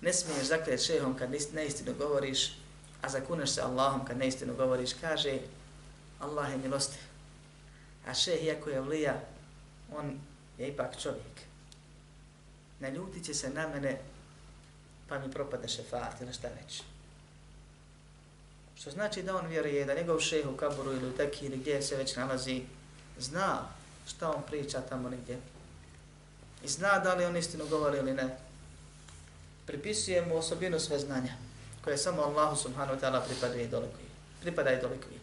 ne 0.01 0.13
smiješ 0.13 0.47
zakljeti 0.47 0.83
šehom 0.83 1.17
kad 1.17 1.31
neistinu 1.53 1.93
govoriš, 1.97 2.57
a 3.01 3.09
zakuneš 3.09 3.49
se 3.49 3.61
Allahom 3.61 4.05
kad 4.05 4.17
neistinu 4.17 4.55
govoriš, 4.55 4.93
kaže 5.01 5.39
Allah 6.19 6.51
je 6.51 6.57
milostiv. 6.57 7.01
A 8.07 8.13
šeh, 8.13 8.43
iako 8.43 8.69
je 8.69 8.81
vlija, 8.81 9.21
on 9.97 10.19
je 10.57 10.67
ipak 10.67 11.01
čovjek. 11.01 11.41
Naljutit 12.79 13.25
će 13.25 13.33
se 13.33 13.49
na 13.49 13.67
mene, 13.67 13.99
pa 15.09 15.19
mi 15.19 15.31
propade 15.31 15.67
šefat 15.67 16.21
ili 16.21 16.33
šta 16.33 16.47
već. 16.47 16.81
Što 18.81 18.91
znači 18.91 19.23
da 19.23 19.37
on 19.37 19.47
vjeruje 19.47 19.85
da 19.85 19.93
njegov 19.93 20.19
šeh 20.19 20.47
u 20.47 20.57
kaburu 20.57 20.93
ili 20.93 21.09
u 21.09 21.17
teki 21.17 21.45
ili 21.45 21.57
gdje 21.57 21.81
se 21.81 21.95
već 21.95 22.15
nalazi, 22.15 22.61
zna 23.19 23.67
šta 24.07 24.31
on 24.31 24.41
priča 24.47 24.81
tamo 24.81 25.09
negdje. 25.09 25.39
I 26.63 26.67
zna 26.67 26.99
da 26.99 27.13
li 27.13 27.25
on 27.25 27.37
istinu 27.37 27.67
govori 27.67 27.97
ili 27.97 28.13
ne 28.13 28.37
pripisuje 29.65 30.25
mu 30.25 30.35
osobinu 30.37 30.79
sve 30.79 30.99
znanja, 30.99 31.33
koje 31.83 31.97
samo 31.97 32.21
Allahu 32.21 32.55
subhanahu 32.55 32.97
wa 32.97 33.01
ta'ala 33.01 33.21
pripada 33.27 33.55
i 33.55 33.67
dolikuje. 33.67 34.05
Pripada 34.41 34.71
i 34.71 34.81
dolikuje. 34.81 35.19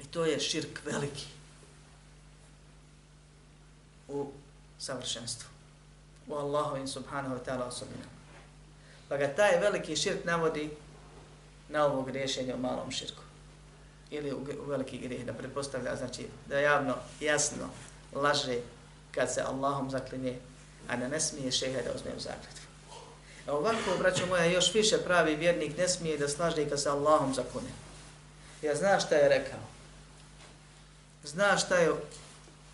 I 0.00 0.06
to 0.06 0.24
je 0.24 0.40
širk 0.40 0.84
veliki 0.84 1.26
u 4.08 4.32
savršenstvu. 4.78 5.48
U 6.26 6.34
Allahu 6.34 6.86
subhanahu 6.86 7.34
wa 7.36 7.44
ta'ala 7.44 7.68
osobinu. 7.68 8.04
Pa 9.08 9.16
ga 9.16 9.34
taj 9.34 9.60
veliki 9.60 9.96
širk 9.96 10.24
navodi 10.24 10.70
na 11.68 11.86
ovo 11.86 12.10
rješenja 12.10 12.54
u 12.54 12.58
malom 12.58 12.90
širku. 12.90 13.22
Ili 14.10 14.32
u, 14.32 14.46
veliki 14.66 14.98
grijeh, 14.98 15.26
da 15.26 15.32
pretpostavlja, 15.32 15.96
znači 15.96 16.26
da 16.46 16.60
javno, 16.60 16.94
jasno 17.20 17.68
laže 18.12 18.58
kad 19.10 19.34
se 19.34 19.40
Allahom 19.40 19.90
zaklinje 19.90 20.38
a 20.88 20.96
da 20.96 21.08
ne 21.08 21.20
smije 21.20 21.52
šeha 21.52 21.82
da 21.82 21.94
uzme 21.94 22.10
u 22.16 22.20
zakletvu. 22.20 22.68
A 23.46 23.52
ovako, 23.52 23.98
braćo 23.98 24.26
moja, 24.26 24.44
još 24.44 24.74
više 24.74 24.98
pravi 24.98 25.36
vjernik 25.36 25.76
ne 25.78 25.88
smije 25.88 26.18
da 26.18 26.28
slaže 26.28 26.68
kad 26.68 26.80
se 26.80 26.88
Allahom 26.88 27.34
zakune. 27.34 27.70
Ja 28.62 28.74
zna 28.74 29.00
šta 29.00 29.14
je 29.14 29.28
rekao. 29.28 29.60
Zna 31.24 31.56
šta 31.56 31.76
je, 31.76 31.90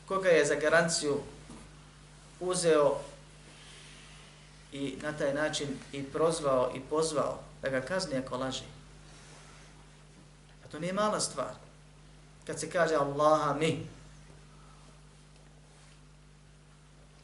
koga 0.09 0.29
je 0.29 0.45
za 0.45 0.55
garanciju 0.55 1.21
uzeo 2.41 3.01
i 4.73 4.99
na 5.03 5.13
taj 5.13 5.35
način 5.35 5.69
i 5.93 6.03
prozvao 6.03 6.73
i 6.75 6.81
pozvao 6.91 7.39
da 7.63 7.69
ga 7.69 7.81
kazni 7.81 8.17
ako 8.17 8.37
laže. 8.37 8.65
To 10.75 10.81
nije 10.81 10.93
mala 10.93 11.21
stvar. 11.21 11.55
Kad 12.47 12.61
se 12.61 12.71
kaže 12.71 12.95
Allaha 12.95 13.55
mi, 13.55 13.87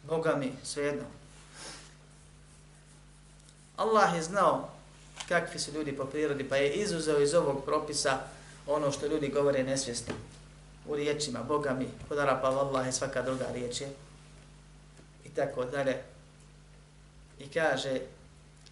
Boga 0.02 0.36
mi, 0.36 0.52
svejedno. 0.62 1.02
Allah 3.76 4.14
je 4.14 4.22
znao 4.22 4.68
kakvi 5.28 5.58
su 5.58 5.72
ljudi 5.72 5.96
po 5.96 6.04
prirodi, 6.04 6.48
pa 6.48 6.56
je 6.56 6.72
izuzeo 6.72 7.20
iz 7.20 7.34
ovog 7.34 7.64
propisa 7.64 8.18
ono 8.66 8.92
što 8.92 9.06
ljudi 9.06 9.28
govore 9.28 9.64
nesvjesno. 9.64 10.14
U 10.86 10.96
riječima, 10.96 11.42
Boga 11.42 11.74
mi, 11.74 11.88
podara 12.08 12.38
pa 12.42 12.48
Allah 12.48 12.86
je 12.86 12.92
svaka 12.92 13.22
druga 13.22 13.46
riječ 13.52 13.80
je. 13.80 13.88
I 15.24 15.28
tako 15.28 15.64
dalje. 15.64 16.02
i 17.38 17.48
kaže 17.48 18.00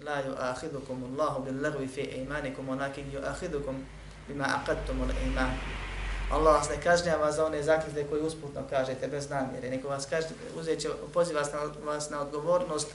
la 0.01 0.23
yu'akhidukum 0.23 1.05
Allahu 1.05 1.45
bil 1.45 1.63
lagwi 1.63 1.89
fi 1.89 2.01
aymanikum 2.01 2.69
walakin 2.69 3.13
yu'akhidukum 3.13 3.98
bima 4.29 4.45
aqadtum 4.45 5.03
al 5.03 5.11
Allah 6.31 6.55
vas 6.55 6.69
ne 6.69 6.81
kažnjava 6.83 7.33
za 7.33 7.47
one 7.47 7.63
zakljete 7.63 8.07
koje 8.09 8.23
usputno 8.23 8.63
kažete 8.71 9.09
bez 9.09 9.31
namjere, 9.31 9.71
nego 9.71 9.89
vas 9.89 10.07
kaže, 10.07 10.27
uzet 10.57 10.81
će, 10.81 10.89
poziva 11.15 11.41
vas 11.41 11.53
na, 11.53 11.59
vas 11.85 12.11
na 12.11 12.21
odgovornost 12.21 12.89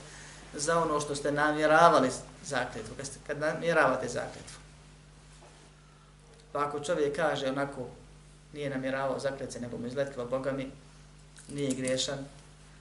za 0.54 0.78
ono 0.78 1.00
što 1.00 1.14
ste 1.14 1.32
namjeravali 1.32 2.10
zakljetvu, 2.44 2.94
kad, 2.96 3.06
ste, 3.06 3.18
kad 3.26 3.38
namjeravate 3.38 4.08
zakljetvu. 4.08 4.58
Pa 6.52 6.64
ako 6.64 6.80
čovjek 6.80 7.16
kaže 7.16 7.46
onako, 7.46 7.86
nije 8.52 8.70
namjeravao 8.70 9.18
zakljece, 9.18 9.60
nego 9.60 9.78
mu 9.78 9.86
izletilo 9.86 10.26
Boga 10.26 10.52
mi, 10.52 10.70
nije 11.48 11.74
griješan. 11.74 12.18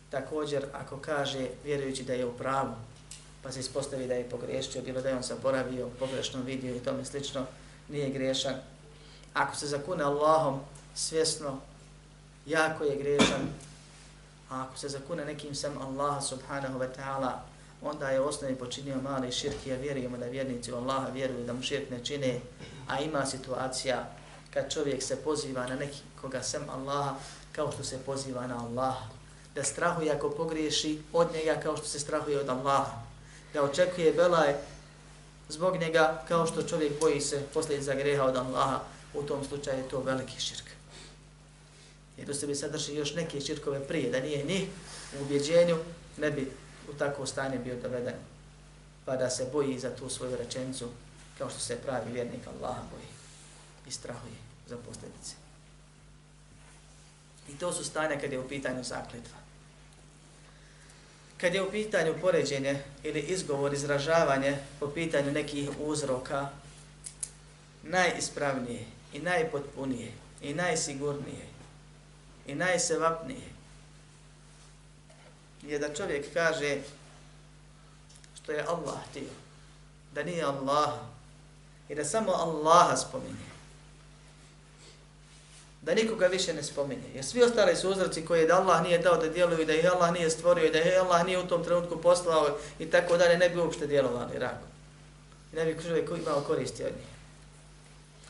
Također, 0.10 0.66
ako 0.74 0.98
kaže, 0.98 1.48
vjerujući 1.63 2.04
da 2.04 2.13
je 2.13 2.26
u 2.26 2.38
pravu, 2.38 2.74
pa 3.44 3.52
se 3.52 3.60
ispostavi 3.60 4.08
da 4.08 4.13
je 4.13 4.30
pogriješio, 4.30 4.82
bilo 4.82 5.02
da 5.02 5.10
je 5.10 5.16
on 5.16 5.24
zaboravio, 5.24 5.89
pogrešno 6.00 6.42
vidio 6.42 6.76
i 6.76 6.80
tome 6.80 7.06
slično, 7.06 7.46
nije 7.94 8.10
grešan. 8.10 8.56
Ako 9.34 9.56
se 9.56 9.68
zakune 9.68 10.04
Allahom 10.04 10.60
svjesno, 10.96 11.60
jako 12.46 12.84
je 12.84 12.98
grešan. 12.98 13.50
A 14.50 14.62
ako 14.62 14.78
se 14.78 14.90
zakune 14.90 15.26
nekim 15.26 15.56
sam 15.56 15.78
Allaha 15.78 16.22
subhanahu 16.22 16.80
wa 16.80 16.88
ta'ala, 16.98 17.32
onda 17.82 18.10
je 18.10 18.22
osnovi 18.22 18.56
počinio 18.56 19.02
mali 19.02 19.32
širk, 19.32 19.68
ja 19.68 19.76
vjerujemo 19.76 20.18
da 20.18 20.26
vjernici 20.26 20.72
u 20.72 20.76
Allaha 20.76 21.10
vjeruju 21.10 21.46
da 21.46 21.54
mu 21.54 21.62
širk 21.62 21.90
ne 21.90 22.06
čine, 22.06 22.40
a 22.88 23.00
ima 23.00 23.26
situacija 23.26 24.10
kad 24.54 24.74
čovjek 24.74 25.04
se 25.04 25.16
poziva 25.16 25.68
na 25.68 25.76
nekoga 25.76 26.44
sem 26.44 26.70
Allaha, 26.70 27.16
kao 27.52 27.72
što 27.72 27.84
se 27.84 27.98
poziva 28.06 28.48
na 28.48 28.66
Allaha. 28.66 29.06
Da 29.56 29.64
strahuje 29.64 30.12
ako 30.12 30.30
pogriješi 30.30 31.02
od 31.14 31.28
njega 31.34 31.60
kao 31.64 31.78
što 31.78 31.88
se 31.88 32.00
strahuje 32.00 32.40
od 32.40 32.50
Allaha. 32.50 33.02
Da 33.54 33.64
očekuje 33.64 34.14
belaj 34.14 34.54
zbog 35.50 35.78
njega 35.78 36.24
kao 36.28 36.48
što 36.48 36.64
čovjek 36.64 37.00
boji 37.00 37.22
se 37.22 37.44
posljedica 37.54 37.96
greha 37.96 38.24
od 38.24 38.36
Allaha. 38.36 38.80
U 39.14 39.24
tom 39.24 39.46
slučaju 39.46 39.78
je 39.78 39.90
to 39.90 40.02
veliki 40.02 40.40
širk. 40.40 40.66
Jer 42.18 42.30
u 42.30 42.34
sebi 42.34 42.56
sadrži 42.56 42.96
još 42.96 43.16
neke 43.16 43.42
širkove 43.42 43.88
prije, 43.88 44.12
da 44.12 44.20
nije 44.20 44.46
ni 44.46 44.68
u 45.20 45.24
ubjeđenju, 45.24 45.78
ne 46.18 46.32
bi 46.32 46.52
u 46.90 46.94
takvo 46.94 47.26
stanje 47.26 47.58
bio 47.60 47.76
doveden. 47.82 48.16
Pa 49.06 49.16
da 49.16 49.30
se 49.30 49.50
boji 49.52 49.80
za 49.80 49.96
tu 49.96 50.10
svoju 50.10 50.36
rečenicu 50.36 50.90
kao 51.38 51.50
što 51.50 51.60
se 51.60 51.78
pravi 51.78 52.12
vjernik 52.12 52.48
Allaha 52.48 52.82
boji 52.92 53.08
i 53.88 53.92
strahuje 53.92 54.36
za 54.68 54.78
posljedice. 54.78 55.36
I 57.50 57.58
to 57.58 57.74
su 57.74 57.84
stanja 57.84 58.20
kada 58.20 58.36
je 58.36 58.40
u 58.40 58.48
pitanju 58.48 58.84
zakletva. 58.84 59.43
Kad 61.44 61.54
je 61.54 61.64
u 61.64 61.72
pitanju 61.72 62.16
poređenje 62.22 62.84
ili 63.04 63.20
izgovor, 63.20 63.74
izražavanje 63.74 64.58
po 64.80 64.88
pitanju 64.88 65.32
nekih 65.32 65.70
uzroka, 65.80 66.50
najispravnije 67.84 68.86
i 69.14 69.20
najpotpunije 69.20 70.12
i 70.42 70.54
najsigurnije 70.54 71.48
i 72.48 72.56
najsevapnije 72.56 73.50
je 75.62 75.80
da 75.80 75.94
čovjek 75.94 76.34
kaže 76.34 76.78
što 78.44 78.52
je 78.52 78.66
Allah 78.68 79.00
htio, 79.10 79.34
da 80.14 80.24
nije 80.24 80.44
Allah 80.44 80.94
i 81.90 81.96
da 81.96 82.06
samo 82.06 82.32
Allaha 82.32 82.98
spominje 82.98 83.53
da 85.84 85.93
nikoga 85.96 86.28
više 86.28 86.54
ne 86.54 86.63
spominje. 86.63 87.10
Jer 87.15 87.26
svi 87.26 87.43
ostali 87.43 87.76
su 87.76 87.89
uzroci 87.89 88.26
koje 88.26 88.48
da 88.48 88.56
Allah 88.56 88.84
nije 88.84 89.00
dao 89.00 89.17
da 89.17 89.30
djeluju, 89.30 89.65
da 89.65 89.74
ih 89.74 89.91
Allah 89.91 90.13
nije 90.13 90.30
stvorio, 90.30 90.72
da 90.72 90.80
ih 90.80 91.00
Allah 91.00 91.26
nije 91.26 91.39
u 91.39 91.48
tom 91.48 91.63
trenutku 91.63 92.02
poslao 92.02 92.58
i 92.80 92.86
tako 92.86 93.17
dalje, 93.17 93.38
ne 93.38 93.50
bi 93.50 93.60
uopšte 93.60 93.88
djelovali 93.88 94.39
rako. 94.39 94.67
I 95.54 95.56
ne 95.56 95.65
bi 95.65 95.84
čovjek 95.84 96.10
imao 96.10 96.41
koristi 96.41 96.84
od 96.84 96.91
njih. 96.98 97.08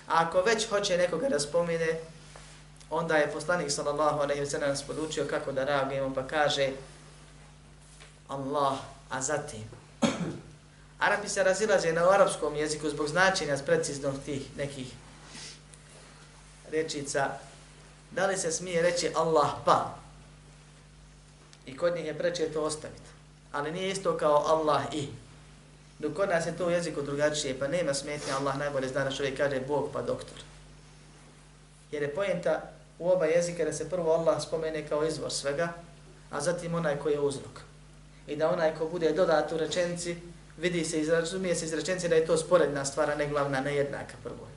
A 0.07 0.25
ako 0.27 0.41
već 0.41 0.69
hoće 0.69 0.97
nekoga 0.97 1.29
da 1.29 1.39
spomine, 1.39 1.99
onda 2.89 3.15
je 3.15 3.31
poslanik 3.31 3.71
sallallahu 3.71 4.19
alejhi 4.19 4.41
ve 4.41 4.49
sellem 4.49 4.69
nas 4.69 4.83
podučio 4.83 5.25
kako 5.29 5.51
da 5.51 5.63
reagujemo, 5.63 6.13
pa 6.15 6.27
kaže 6.27 6.69
Allah, 8.27 8.77
a 9.09 9.21
zatim. 9.21 9.63
Arapi 10.99 11.29
se 11.29 11.43
razilaze 11.43 11.93
na 11.93 12.09
arapskom 12.09 12.55
jeziku 12.55 12.89
zbog 12.89 13.07
značenja 13.07 13.57
preciznog 13.65 14.13
tih 14.25 14.57
nekih 14.57 14.93
rečica, 16.73 17.29
da 18.11 18.27
li 18.27 18.37
se 18.37 18.51
smije 18.51 18.81
reći 18.81 19.09
Allah 19.15 19.49
pa? 19.65 19.95
I 21.65 21.77
kod 21.77 21.95
njih 21.95 22.05
je 22.05 22.17
preče 22.17 22.53
to 22.53 22.61
ostaviti. 22.61 23.09
Ali 23.51 23.71
nije 23.71 23.89
isto 23.89 24.17
kao 24.17 24.43
Allah 24.47 24.81
i. 24.91 25.07
Dok 25.99 26.13
kod 26.13 26.29
nas 26.29 26.45
je 26.45 26.57
to 26.57 26.67
u 26.67 26.71
jeziku 26.71 27.01
drugačije, 27.01 27.59
pa 27.59 27.67
nema 27.67 27.93
smetnje, 27.93 28.33
Allah 28.33 28.57
najbolje 28.57 28.87
zna 28.87 29.03
da 29.03 29.11
čovjek 29.11 29.37
kaže 29.37 29.59
Bog 29.67 29.89
pa 29.93 30.01
doktor. 30.01 30.37
Jer 31.91 32.03
je 32.03 32.15
pojenta 32.15 32.61
u 32.99 33.09
oba 33.09 33.25
jezika 33.25 33.65
da 33.65 33.73
se 33.73 33.89
prvo 33.89 34.11
Allah 34.11 34.41
spomene 34.41 34.87
kao 34.87 35.05
izvor 35.05 35.31
svega, 35.31 35.73
a 36.31 36.41
zatim 36.41 36.73
onaj 36.75 36.99
koji 36.99 37.13
je 37.13 37.19
uzrok. 37.19 37.61
I 38.27 38.35
da 38.35 38.49
onaj 38.49 38.75
ko 38.75 38.85
bude 38.85 39.11
dodat 39.11 39.51
u 39.51 39.57
rečenci, 39.57 40.17
vidi 40.57 40.85
se, 40.85 41.01
izrazumije 41.01 41.55
se 41.55 41.65
iz 41.65 41.73
rečenci 41.73 42.09
da 42.09 42.15
je 42.15 42.25
to 42.25 42.37
sporedna 42.37 42.85
stvara, 42.85 43.15
ne 43.15 43.27
glavna, 43.27 43.61
ne 43.61 43.75
jednaka 43.75 44.15
prvo. 44.23 44.52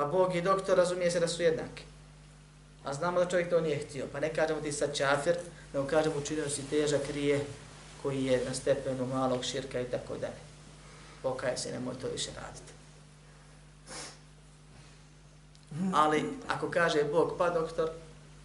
Pa 0.00 0.06
Bog 0.06 0.36
i 0.36 0.42
doktor 0.42 0.76
razumije 0.76 1.10
se 1.10 1.20
da 1.20 1.28
su 1.28 1.42
jednaki. 1.42 1.82
A 2.84 2.94
znamo 2.94 3.20
da 3.20 3.26
čovjek 3.26 3.50
to 3.50 3.60
nije 3.60 3.78
htio. 3.78 4.06
Pa 4.12 4.20
ne 4.20 4.34
kažemo 4.34 4.60
ti 4.60 4.72
sad 4.72 4.96
čafir, 4.96 5.36
nego 5.74 5.86
kažemo 5.86 6.16
učinio 6.16 6.48
si 6.48 6.70
težak 6.70 7.00
rije 7.14 7.44
koji 8.02 8.24
je 8.24 8.44
na 8.44 8.54
stepenu 8.54 9.06
malog 9.06 9.44
širka 9.44 9.80
i 9.80 9.84
tako 9.84 10.16
dalje. 10.16 10.40
Pokaje 11.22 11.56
se, 11.56 11.72
nemoj 11.72 11.94
to 11.94 12.08
više 12.08 12.30
raditi. 12.36 12.72
Ali 15.94 16.24
ako 16.48 16.70
kaže 16.70 17.04
Bog 17.04 17.34
pa 17.38 17.50
doktor, 17.50 17.90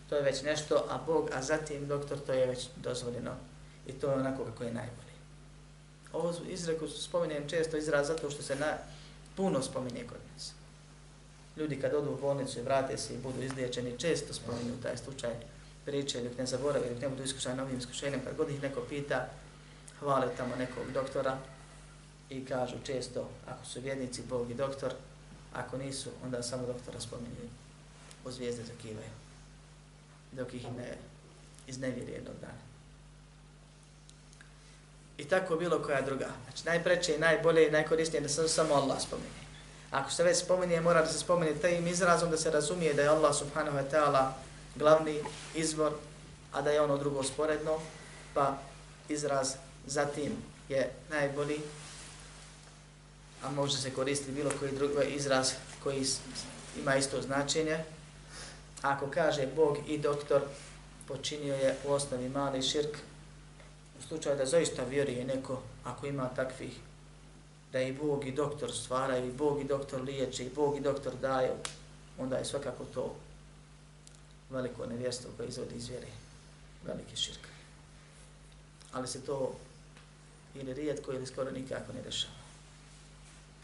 to 0.10 0.16
je 0.16 0.22
već 0.22 0.42
nešto, 0.42 0.86
a 0.90 0.98
Bog, 1.06 1.30
a 1.34 1.42
zatim 1.42 1.88
doktor, 1.88 2.20
to 2.20 2.34
je 2.34 2.48
već 2.48 2.68
dozvoljeno. 2.76 3.32
I 3.88 3.92
to 3.92 4.08
je 4.08 4.16
onako 4.16 4.46
kako 4.46 4.64
je 4.64 4.74
najbolje. 4.74 5.16
Ovo 6.14 6.34
izreku 6.48 6.88
spominjem 6.88 7.50
često 7.50 7.78
izraz 7.78 8.08
zato 8.08 8.30
što 8.30 8.44
se 8.44 8.56
na, 8.56 8.74
puno 9.36 9.62
spominje 9.62 10.04
kod 10.08 10.20
nas 10.34 10.54
ljudi 11.58 11.82
kad 11.82 11.94
odu 11.94 12.12
u 12.12 12.22
bolnicu 12.22 12.60
i 12.60 12.64
vrate 12.64 12.98
se 12.98 13.14
i 13.14 13.18
budu 13.18 13.42
izliječeni, 13.42 14.00
često 14.00 14.34
spominju 14.34 14.82
taj 14.84 14.98
slučaj 14.98 15.32
priče, 15.86 16.20
ili 16.20 16.36
ne 16.38 16.46
zaborave, 16.46 16.88
ili 16.88 17.00
ne 17.00 17.10
budu 17.10 17.24
iskušani 17.24 17.58
novim 17.58 17.78
iskušenjem, 17.78 18.22
kad 18.24 18.36
god 18.38 18.50
ih 18.50 18.62
neko 18.62 18.82
pita, 18.82 19.28
hvale 20.00 20.28
tamo 20.38 20.56
nekog 20.56 20.84
doktora 20.94 21.38
i 22.30 22.46
kažu 22.46 22.76
često, 22.86 23.30
ako 23.48 23.66
su 23.66 23.82
vjednici, 23.82 24.22
Bog 24.30 24.52
i 24.52 24.54
doktor, 24.54 24.94
ako 25.54 25.78
nisu, 25.78 26.10
onda 26.24 26.44
samo 26.44 26.68
doktora 26.68 27.00
spominju, 27.00 27.50
o 28.26 28.32
zvijezde 28.32 28.64
zakivaju, 28.64 29.10
dok 30.32 30.54
ih 30.54 30.72
ne 30.78 30.98
iznevjeri 31.68 32.12
jednog 32.12 32.36
dana. 32.42 32.66
I 35.18 35.26
tako 35.26 35.56
bilo 35.56 35.84
koja 35.84 36.02
druga. 36.02 36.30
Znači, 36.44 36.66
najpreće 36.66 37.16
i 37.16 37.20
najbolje 37.20 37.68
i 37.68 37.72
najkorisnije 37.72 38.22
da 38.22 38.30
se 38.30 38.48
samo 38.48 38.74
Allah 38.74 39.02
spominje. 39.02 39.45
Ako 39.96 40.12
se 40.12 40.24
već 40.24 40.38
spominje, 40.38 40.82
mora 40.82 41.02
da 41.02 41.08
se 41.08 41.20
spomene 41.20 41.56
tajim 41.56 41.88
izrazom 41.88 42.32
da 42.32 42.38
se 42.38 42.52
razumije 42.52 42.94
da 42.94 43.02
je 43.02 43.08
Allah 43.08 43.36
subhanahu 43.36 43.78
wa 43.78 43.84
ta'ala 43.92 44.32
glavni 44.76 45.20
izvor, 45.56 45.94
a 46.54 46.62
da 46.62 46.72
je 46.72 46.82
ono 46.82 46.98
drugo 46.98 47.24
sporedno, 47.24 47.80
pa 48.34 48.58
izraz 49.10 49.54
zatim 49.88 50.32
je 50.70 50.92
najbolji, 51.10 51.60
a 53.44 53.52
može 53.52 53.78
se 53.78 53.94
koristiti 53.94 54.32
bilo 54.32 54.52
koji 54.60 54.72
drugi 54.72 55.06
izraz 55.16 55.52
koji 55.84 56.06
ima 56.80 56.96
isto 56.96 57.22
značenje. 57.22 57.84
Ako 58.82 59.08
kaže 59.08 59.48
Bog 59.56 59.78
i 59.88 59.98
doktor, 59.98 60.42
počinio 61.08 61.56
je 61.56 61.76
u 61.86 61.92
osnovi 61.92 62.30
mali 62.30 62.62
širk, 62.62 62.98
u 64.00 64.02
slučaju 64.08 64.38
da 64.38 64.46
zaista 64.46 64.84
vjeruje 64.84 65.26
neko, 65.26 65.62
ako 65.84 66.08
ima 66.08 66.30
takvih 66.36 66.80
da 67.76 67.82
i 67.82 67.94
Bog 67.94 68.28
i 68.28 68.32
doktor 68.32 68.72
stvaraju, 68.72 69.28
i 69.28 69.32
Bog 69.32 69.62
i 69.62 69.64
doktor 69.64 70.02
liječe, 70.02 70.46
i 70.46 70.50
Bog 70.50 70.78
i 70.78 70.80
doktor 70.80 71.14
daju, 71.22 71.52
onda 72.18 72.38
je 72.38 72.46
svakako 72.46 72.86
to 72.94 73.16
veliko 74.50 74.86
nevjerstvo 74.86 75.32
koje 75.38 75.48
izvodi 75.48 75.76
iz 75.76 75.90
vjere, 75.90 76.08
veliki 76.86 77.16
širk. 77.16 77.48
Ali 78.92 79.08
se 79.08 79.22
to 79.22 79.56
ili 80.56 80.74
rijetko 80.74 81.14
ili 81.14 81.26
skoro 81.26 81.52
nikako 81.52 81.94
ne 81.94 82.02
dešava. 82.02 82.34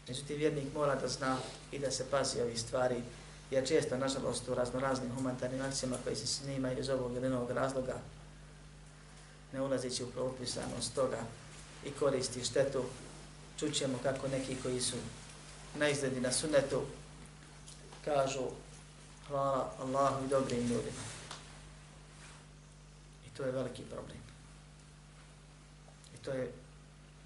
Međutim, 0.08 0.36
vjernik 0.36 0.74
mora 0.74 0.94
da 0.94 1.08
zna 1.08 1.38
i 1.70 1.78
da 1.78 1.90
se 1.90 2.10
pazi 2.10 2.40
ovih 2.40 2.60
stvari, 2.60 3.02
jer 3.50 3.68
često, 3.68 3.96
nažalost, 3.96 4.48
u 4.48 4.54
razno 4.54 4.80
raznim 4.80 5.14
humanitarnim 5.14 5.62
akcijama 5.62 5.96
koji 6.04 6.16
se 6.16 6.26
snimaju 6.26 6.78
iz 6.78 6.88
ovog 6.88 7.16
ili 7.16 7.28
novog 7.28 7.50
razloga, 7.50 7.96
ne 9.52 9.62
ulazeći 9.62 10.04
u 10.04 10.10
propisanost 10.10 10.94
toga 10.94 11.20
i 11.86 11.90
koristi 11.90 12.44
štetu, 12.44 12.84
čućemo 13.58 13.98
kako 14.02 14.28
neki 14.28 14.56
koji 14.62 14.80
su 14.80 14.96
na 15.78 15.88
izgledi 15.88 16.20
na 16.20 16.32
sunetu 16.32 16.82
kažu 18.04 18.42
hvala 19.28 19.72
Allahu 19.80 20.24
i 20.24 20.28
dobrim 20.28 20.60
ljudima. 20.60 21.02
I 23.26 23.36
to 23.36 23.44
je 23.44 23.52
veliki 23.52 23.82
problem. 23.82 24.18
I 26.14 26.24
to 26.24 26.32
je 26.32 26.52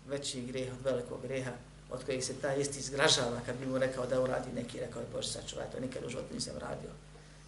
veći 0.06 0.42
greh 0.42 0.72
od 0.72 0.84
velikog 0.84 1.22
greha, 1.22 1.52
od 1.90 2.04
kojeg 2.04 2.22
se 2.22 2.34
taj 2.34 2.60
isti 2.60 2.82
zgražava 2.82 3.40
kad 3.46 3.56
bi 3.56 3.66
mu 3.66 3.78
rekao 3.78 4.06
da 4.06 4.20
uradi 4.20 4.52
neki, 4.54 4.80
rekao 4.80 5.00
je 5.00 5.08
Bože 5.12 5.28
sačuvaj, 5.28 5.70
to 5.70 5.80
nikad 5.80 6.04
u 6.04 6.08
životu 6.08 6.34
nisam 6.34 6.54
radio. 6.58 6.90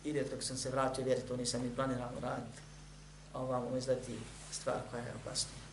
Ide 0.04 0.24
dok 0.24 0.42
sam 0.42 0.56
se 0.56 0.70
vratio, 0.70 1.04
vjeri, 1.04 1.20
to 1.20 1.36
nisam 1.36 1.62
ni 1.62 1.74
planirao 1.74 2.20
raditi. 2.22 2.60
A 3.32 3.40
ovamo 3.42 3.76
izleti 3.76 4.18
stvar 4.52 4.78
koja 4.90 5.02
je 5.02 5.14
opasnija. 5.22 5.67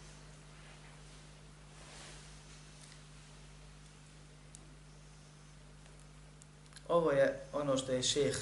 Ovo 6.88 7.12
je 7.12 7.40
ono 7.54 7.78
što 7.78 7.92
je 7.92 8.04
šeh 8.04 8.38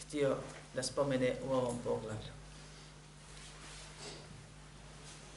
htio 0.00 0.36
da 0.74 0.82
spomene 0.82 1.34
u 1.48 1.52
ovom 1.52 1.78
poglavlju. 1.84 2.32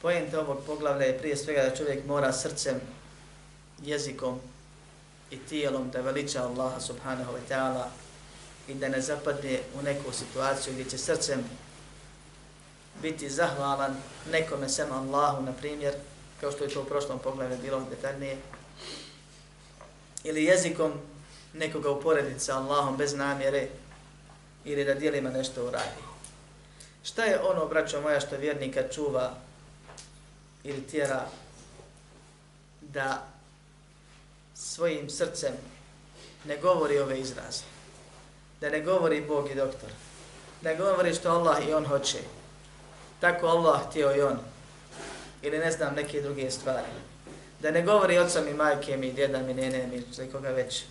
Pojenta 0.02 0.40
ovog 0.40 0.58
poglavlja 0.66 1.06
je 1.06 1.18
prije 1.18 1.38
svega 1.38 1.64
da 1.64 1.76
čovjek 1.76 2.06
mora 2.06 2.34
srcem, 2.34 2.82
jezikom 3.84 4.40
i 5.32 5.38
tijelom 5.38 5.90
da 5.92 6.02
veliča 6.02 6.44
Allaha 6.44 6.80
subhanahu 6.80 7.32
wa 7.34 7.40
ta'ala 7.50 7.86
i 8.68 8.74
da 8.74 8.90
ne 8.90 9.02
zapadne 9.02 9.60
u 9.80 9.82
neku 9.82 10.12
situaciju 10.12 10.74
gdje 10.74 10.90
će 10.90 10.98
srcem 10.98 11.44
biti 13.02 13.30
zahvalan 13.30 13.96
nekome 14.32 14.70
sem 14.70 14.92
Allahu, 14.92 15.44
na 15.44 15.54
primjer, 15.54 15.94
kao 16.42 16.52
što 16.52 16.64
je 16.64 16.70
to 16.70 16.82
u 16.82 16.86
prošlom 16.86 17.20
poglavlju 17.20 17.58
bilo 17.62 17.86
detaljnije, 17.90 18.38
ili 20.24 20.44
jezikom 20.44 20.94
nekoga 21.54 21.90
uporediti 21.90 22.40
sa 22.40 22.58
Allahom 22.58 22.98
bez 22.98 23.14
namjere 23.14 23.68
ili 24.66 24.86
da 24.86 24.94
dijelima 24.94 25.30
nešto 25.30 25.66
uradi. 25.66 26.02
Šta 27.04 27.24
je 27.24 27.40
ono, 27.42 27.66
braćo 27.66 28.02
moja, 28.02 28.20
što 28.20 28.38
vjernika 28.38 28.84
čuva 28.88 29.34
ili 30.64 30.88
tjera 30.88 31.26
da 32.82 33.28
svojim 34.56 35.10
srcem 35.10 35.54
ne 36.46 36.58
govori 36.58 37.00
ove 37.00 37.20
izraze, 37.20 37.64
da 38.62 38.70
ne 38.70 38.82
govori 38.82 39.22
Bog 39.22 39.52
i 39.52 39.56
doktor, 39.56 39.90
da 40.62 40.76
govori 40.76 41.14
što 41.14 41.30
Allah 41.30 41.68
i 41.68 41.74
On 41.74 41.86
hoće, 41.86 42.20
tako 43.20 43.48
Allah 43.48 43.90
htio 43.90 44.16
i 44.16 44.22
On, 44.22 44.40
ili 45.42 45.60
ne 45.60 45.72
znam 45.72 45.96
neke 45.96 46.22
druge 46.22 46.52
stvari, 46.52 46.88
da 47.60 47.72
ne 47.72 47.82
govori 47.82 48.18
oca 48.18 48.42
mi, 48.42 48.54
majke 48.54 48.98
mi, 48.98 49.14
djeda 49.14 49.40
mi, 49.40 49.54
nene 49.54 49.88
mi, 49.88 50.04
za 50.12 50.24
koga 50.32 50.50
već, 50.50 50.84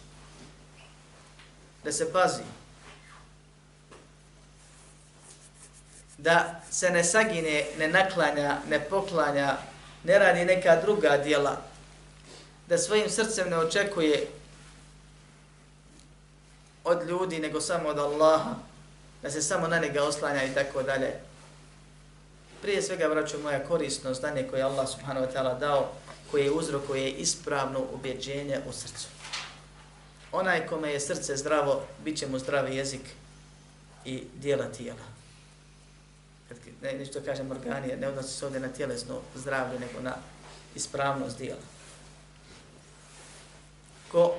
da 1.85 1.93
se 1.93 2.13
pazi, 2.13 2.43
da 6.19 6.61
se 6.71 6.91
ne 6.91 7.05
sagine, 7.05 7.67
ne 7.79 7.89
naklanja, 7.89 8.59
ne 8.69 8.81
poklanja, 8.81 9.57
ne 10.05 10.19
radi 10.19 10.45
neka 10.45 10.81
druga 10.81 11.17
dijela, 11.17 11.57
da 12.69 12.79
svojim 12.79 13.11
srcem 13.11 13.51
ne 13.51 13.59
očekuje 13.59 14.27
od 16.85 17.09
ljudi, 17.09 17.39
nego 17.39 17.61
samo 17.61 17.89
od 17.89 17.99
Allaha, 17.99 18.55
da 19.23 19.31
se 19.31 19.43
samo 19.43 19.69
na 19.69 19.79
njega 19.79 20.03
oslanja 20.03 20.45
i 20.45 20.55
tako 20.55 20.83
dalje. 20.83 21.15
Prije 22.63 22.83
svega, 22.83 23.09
braću 23.09 23.39
moja, 23.39 23.65
korisno 23.65 24.15
znanje 24.15 24.47
koje 24.51 24.63
Allah 24.63 24.89
subhanahu 24.89 25.27
wa 25.27 25.33
ta'ala 25.33 25.59
dao, 25.59 25.93
koje 26.31 26.51
uzrokuje 26.51 27.11
ispravno 27.11 27.81
ubjeđenje 27.93 28.61
u 28.69 28.73
srcu. 28.73 29.20
Onaj 30.33 30.67
kome 30.67 30.93
je 30.93 31.01
srce 31.01 31.37
zdravo, 31.37 31.83
bit 32.05 32.19
će 32.19 32.27
mu 32.27 32.39
zdravi 32.39 32.77
jezik 32.77 33.03
i 34.05 34.25
dijela 34.35 34.65
tijela 34.65 35.21
kad 36.51 36.59
ne, 36.83 36.99
nešto 36.99 37.21
kažem 37.25 37.51
organije, 37.51 37.97
ne 37.97 38.09
odnosi 38.09 38.37
se 38.37 38.47
ovdje 38.47 38.61
na 38.61 38.69
tjelesno 38.69 39.21
zdravlje, 39.35 39.79
nego 39.79 40.01
na 40.03 40.15
ispravnost 40.75 41.39
dijela. 41.39 41.61
Ko 44.13 44.35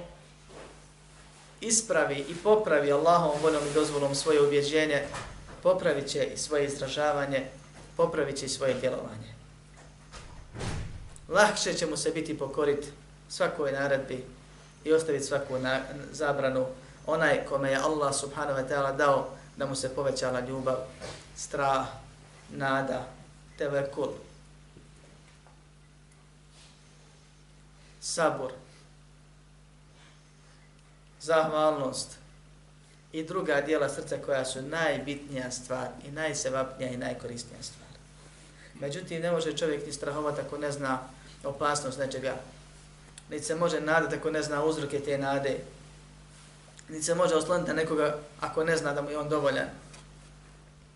ispravi 1.61 2.25
i 2.29 2.35
popravi 2.43 2.91
Allahom 2.91 3.41
voljom 3.41 3.67
i 3.67 3.73
dozvolom 3.73 4.15
svoje 4.15 4.41
ubjeđenje, 4.41 5.03
popravit 5.63 6.07
će 6.07 6.25
i 6.25 6.37
svoje 6.37 6.65
izražavanje, 6.65 7.47
popravit 7.97 8.37
će 8.37 8.45
i 8.45 8.49
svoje 8.49 8.73
djelovanje. 8.73 9.33
Lahše 11.29 11.73
će 11.73 11.85
mu 11.85 11.97
se 11.97 12.11
biti 12.11 12.37
pokorit 12.37 12.85
svakoj 13.29 13.71
naredbi 13.71 14.23
i 14.83 14.93
ostaviti 14.93 15.25
svaku 15.25 15.59
na, 15.59 15.79
zabranu 16.11 16.65
onaj 17.05 17.45
kome 17.45 17.71
je 17.71 17.77
Allah 17.77 18.15
subhanahu 18.15 18.59
wa 18.59 18.67
ta'ala 18.69 18.97
dao 18.97 19.29
da 19.57 19.65
mu 19.65 19.75
se 19.75 19.95
povećala 19.95 20.39
ljubav, 20.39 20.77
strah, 21.35 21.87
nada, 22.49 23.05
tevekul, 23.57 24.09
sabor, 28.01 28.51
zahvalnost 31.21 32.17
i 33.11 33.23
druga 33.23 33.61
dijela 33.61 33.89
srca 33.89 34.17
koja 34.25 34.45
su 34.45 34.61
najbitnija 34.61 35.51
stvar 35.51 35.87
i 36.07 36.11
najsevapnija 36.11 36.91
i 36.91 36.97
najkorisnija 36.97 37.63
stvar. 37.63 37.89
Međutim, 38.73 39.21
ne 39.21 39.31
može 39.31 39.57
čovjek 39.57 39.85
ni 39.85 39.93
strahovati 39.93 40.41
ako 40.41 40.57
ne 40.57 40.71
zna 40.71 40.99
opasnost 41.43 41.99
nečega. 41.99 42.35
Niti 43.31 43.43
se 43.45 43.55
može 43.55 43.81
nadati 43.81 44.15
ako 44.15 44.31
ne 44.31 44.41
zna 44.41 44.63
uzroke 44.63 44.99
te 44.99 45.17
nade. 45.17 45.59
Niti 46.89 47.03
se 47.03 47.15
može 47.15 47.35
osloniti 47.35 47.73
nekoga 47.73 48.17
ako 48.39 48.63
ne 48.63 48.77
zna 48.77 48.93
da 48.93 49.01
mu 49.01 49.09
je 49.09 49.17
on 49.17 49.29
dovoljan. 49.29 49.67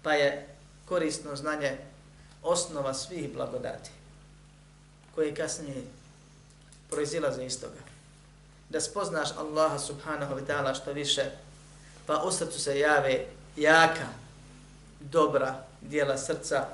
Pa 0.03 0.13
je 0.13 0.47
korisno 0.86 1.36
znanje 1.36 1.77
osnova 2.43 2.93
svih 2.93 3.33
blagodati 3.33 3.89
koje 5.15 5.36
kasnije 5.36 5.83
proizilaze 6.89 7.45
iz 7.45 7.61
toga. 7.61 7.79
Da 8.69 8.81
spoznaš 8.81 9.29
Allaha 9.38 9.79
subhanahu 9.79 10.36
wa 10.36 10.45
ta'ala 10.47 10.81
što 10.81 10.93
više, 10.93 11.31
pa 12.05 12.23
u 12.23 12.31
srcu 12.31 12.59
se 12.59 12.79
jave 12.79 13.25
jaka, 13.55 14.07
dobra 14.99 15.63
dijela 15.81 16.17
srca, 16.17 16.67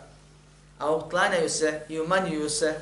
a 0.80 0.95
uklanjaju 0.95 1.49
se 1.49 1.82
i 1.89 1.99
umanjuju 1.99 2.49
se, 2.49 2.80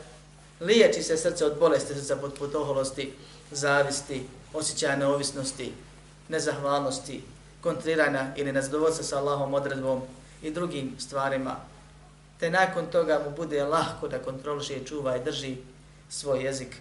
liječi 0.61 1.03
se 1.03 1.17
srce 1.17 1.45
od 1.45 1.59
bolesti 1.59 1.93
srca 1.93 2.15
pod 2.15 2.33
potoholosti, 2.39 3.13
zavisti, 3.51 4.27
osjećaja 4.53 4.95
neovisnosti, 4.95 5.73
nezahvalnosti, 6.29 7.23
kontriranja 7.61 8.33
ili 8.35 8.51
nezadovoljstva 8.51 9.03
sa 9.03 9.17
Allahom 9.17 9.53
odredbom, 9.53 10.01
i 10.41 10.51
drugim 10.51 10.95
stvarima, 10.99 11.55
te 12.39 12.49
nakon 12.49 12.85
toga 12.85 13.21
mu 13.25 13.35
bude 13.35 13.63
lahko 13.63 14.07
da 14.07 14.19
kontroliše 14.19 14.85
čuva 14.85 15.17
i 15.17 15.23
drži 15.23 15.57
svoj 16.09 16.43
jezik, 16.43 16.75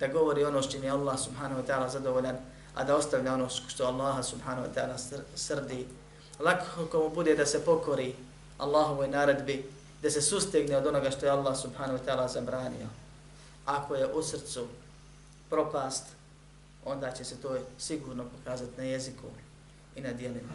da 0.00 0.06
govori 0.06 0.44
ono 0.44 0.62
što 0.62 0.76
je 0.76 0.90
Allah 0.90 1.18
subhanahu 1.20 1.62
wa 1.62 1.66
ta'ala 1.66 1.88
zadovoljan, 1.88 2.36
a 2.74 2.84
da 2.84 2.96
ostavlja 2.96 3.34
ono 3.34 3.48
što 3.48 3.84
Allah 3.84 4.24
subhanahu 4.24 4.66
wa 4.66 4.74
ta'ala 4.74 5.20
srdi. 5.34 5.86
Lako 6.40 6.98
mu 6.98 7.08
bude 7.08 7.34
da 7.34 7.46
se 7.46 7.64
pokori 7.64 8.14
Allahovoj 8.58 9.08
naredbi, 9.08 9.64
da 10.02 10.10
se 10.10 10.22
sustegne 10.22 10.76
od 10.76 10.86
onoga 10.86 11.10
što 11.10 11.26
je 11.26 11.30
Allah 11.30 11.56
subhanahu 11.56 11.98
wa 11.98 12.04
ta'ala 12.06 12.28
zabranio. 12.28 12.86
Ako 13.66 13.94
je 13.94 14.12
u 14.12 14.22
srcu 14.22 14.66
propast, 15.50 16.04
onda 16.84 17.12
će 17.12 17.24
se 17.24 17.36
to 17.36 17.58
sigurno 17.78 18.24
pokazati 18.24 18.72
na 18.76 18.84
jeziku 18.84 19.26
i 19.96 20.00
na 20.00 20.12
dijelima. 20.12 20.52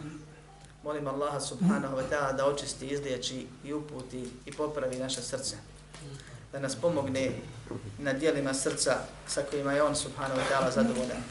Molim 0.84 1.08
Allaha 1.08 1.40
subhanahu 1.40 1.96
wa 1.96 2.02
ta'ala 2.10 2.32
da 2.36 2.46
očisti, 2.46 2.86
izliječi 2.86 3.46
i 3.64 3.72
uputi 3.72 4.30
i 4.46 4.52
popravi 4.52 4.98
naše 4.98 5.22
srce. 5.22 5.56
Da 6.52 6.58
nas 6.58 6.76
pomogne 6.76 7.32
na 7.98 8.12
dijelima 8.12 8.54
srca 8.54 8.96
sa 9.26 9.42
kojima 9.50 9.72
je 9.72 9.82
On 9.82 9.96
subhanahu 9.96 10.40
wa 10.40 10.44
ta'ala 10.50 10.70
zadovoljan. 10.74 11.22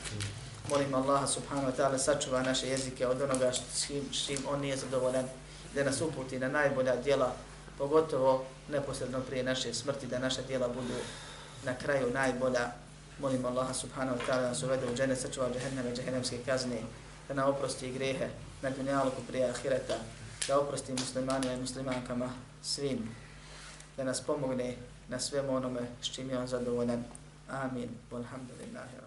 Molim 0.70 0.94
Allaha 0.94 1.28
subhanahu 1.28 1.68
wa 1.68 1.76
ta'ala 1.78 1.98
sačuva 1.98 2.44
naše 2.44 2.68
jezike 2.68 3.08
od 3.08 3.22
onoga 3.22 3.52
s 3.74 3.88
čim 4.26 4.40
On 4.50 4.60
nije 4.60 4.78
zadovoljan. 4.78 5.26
Da 5.76 5.84
nas 5.84 6.02
uputi 6.02 6.40
na 6.40 6.48
najbolja 6.48 6.96
dijela, 6.96 7.36
pogotovo 7.78 8.46
neposredno 8.72 9.20
prije 9.22 9.44
naše 9.44 9.74
smrti, 9.74 10.08
da 10.08 10.20
naša 10.20 10.42
dijela 10.42 10.68
budu 10.68 10.94
na 11.68 11.76
kraju 11.76 12.11
najbolja. 12.13 12.72
Molim 13.20 13.45
Allaha 13.45 13.74
subhanahu 13.74 14.18
wa 14.18 14.26
ta'ala 14.26 14.41
da 14.41 14.49
nas 14.49 14.63
uvede 14.63 14.86
u 14.86 14.95
džene, 14.95 15.15
sačuva 15.15 15.49
džahenneme, 15.53 15.95
džehennemske 15.95 16.38
kazne, 16.45 16.82
da 17.28 17.34
nam 17.34 17.49
oprosti 17.49 17.91
grehe, 17.91 18.30
na 18.61 18.70
dunjaluku 18.70 19.22
prije 19.28 19.49
ahireta, 19.49 19.97
da 20.47 20.59
oprosti 20.59 20.93
muslimanima 20.93 21.53
i 21.53 21.61
muslimankama 21.61 22.30
svim, 22.63 23.09
da 23.97 24.03
nas 24.03 24.22
pomogne 24.22 24.76
na 25.09 25.20
svemu 25.20 25.55
onome 25.55 25.82
s 26.01 26.05
čim 26.13 26.30
je 26.30 26.38
on 26.38 26.47
zadovoljan. 26.47 27.03
Amin. 27.49 27.89
Walhamdulillahi 28.11 29.07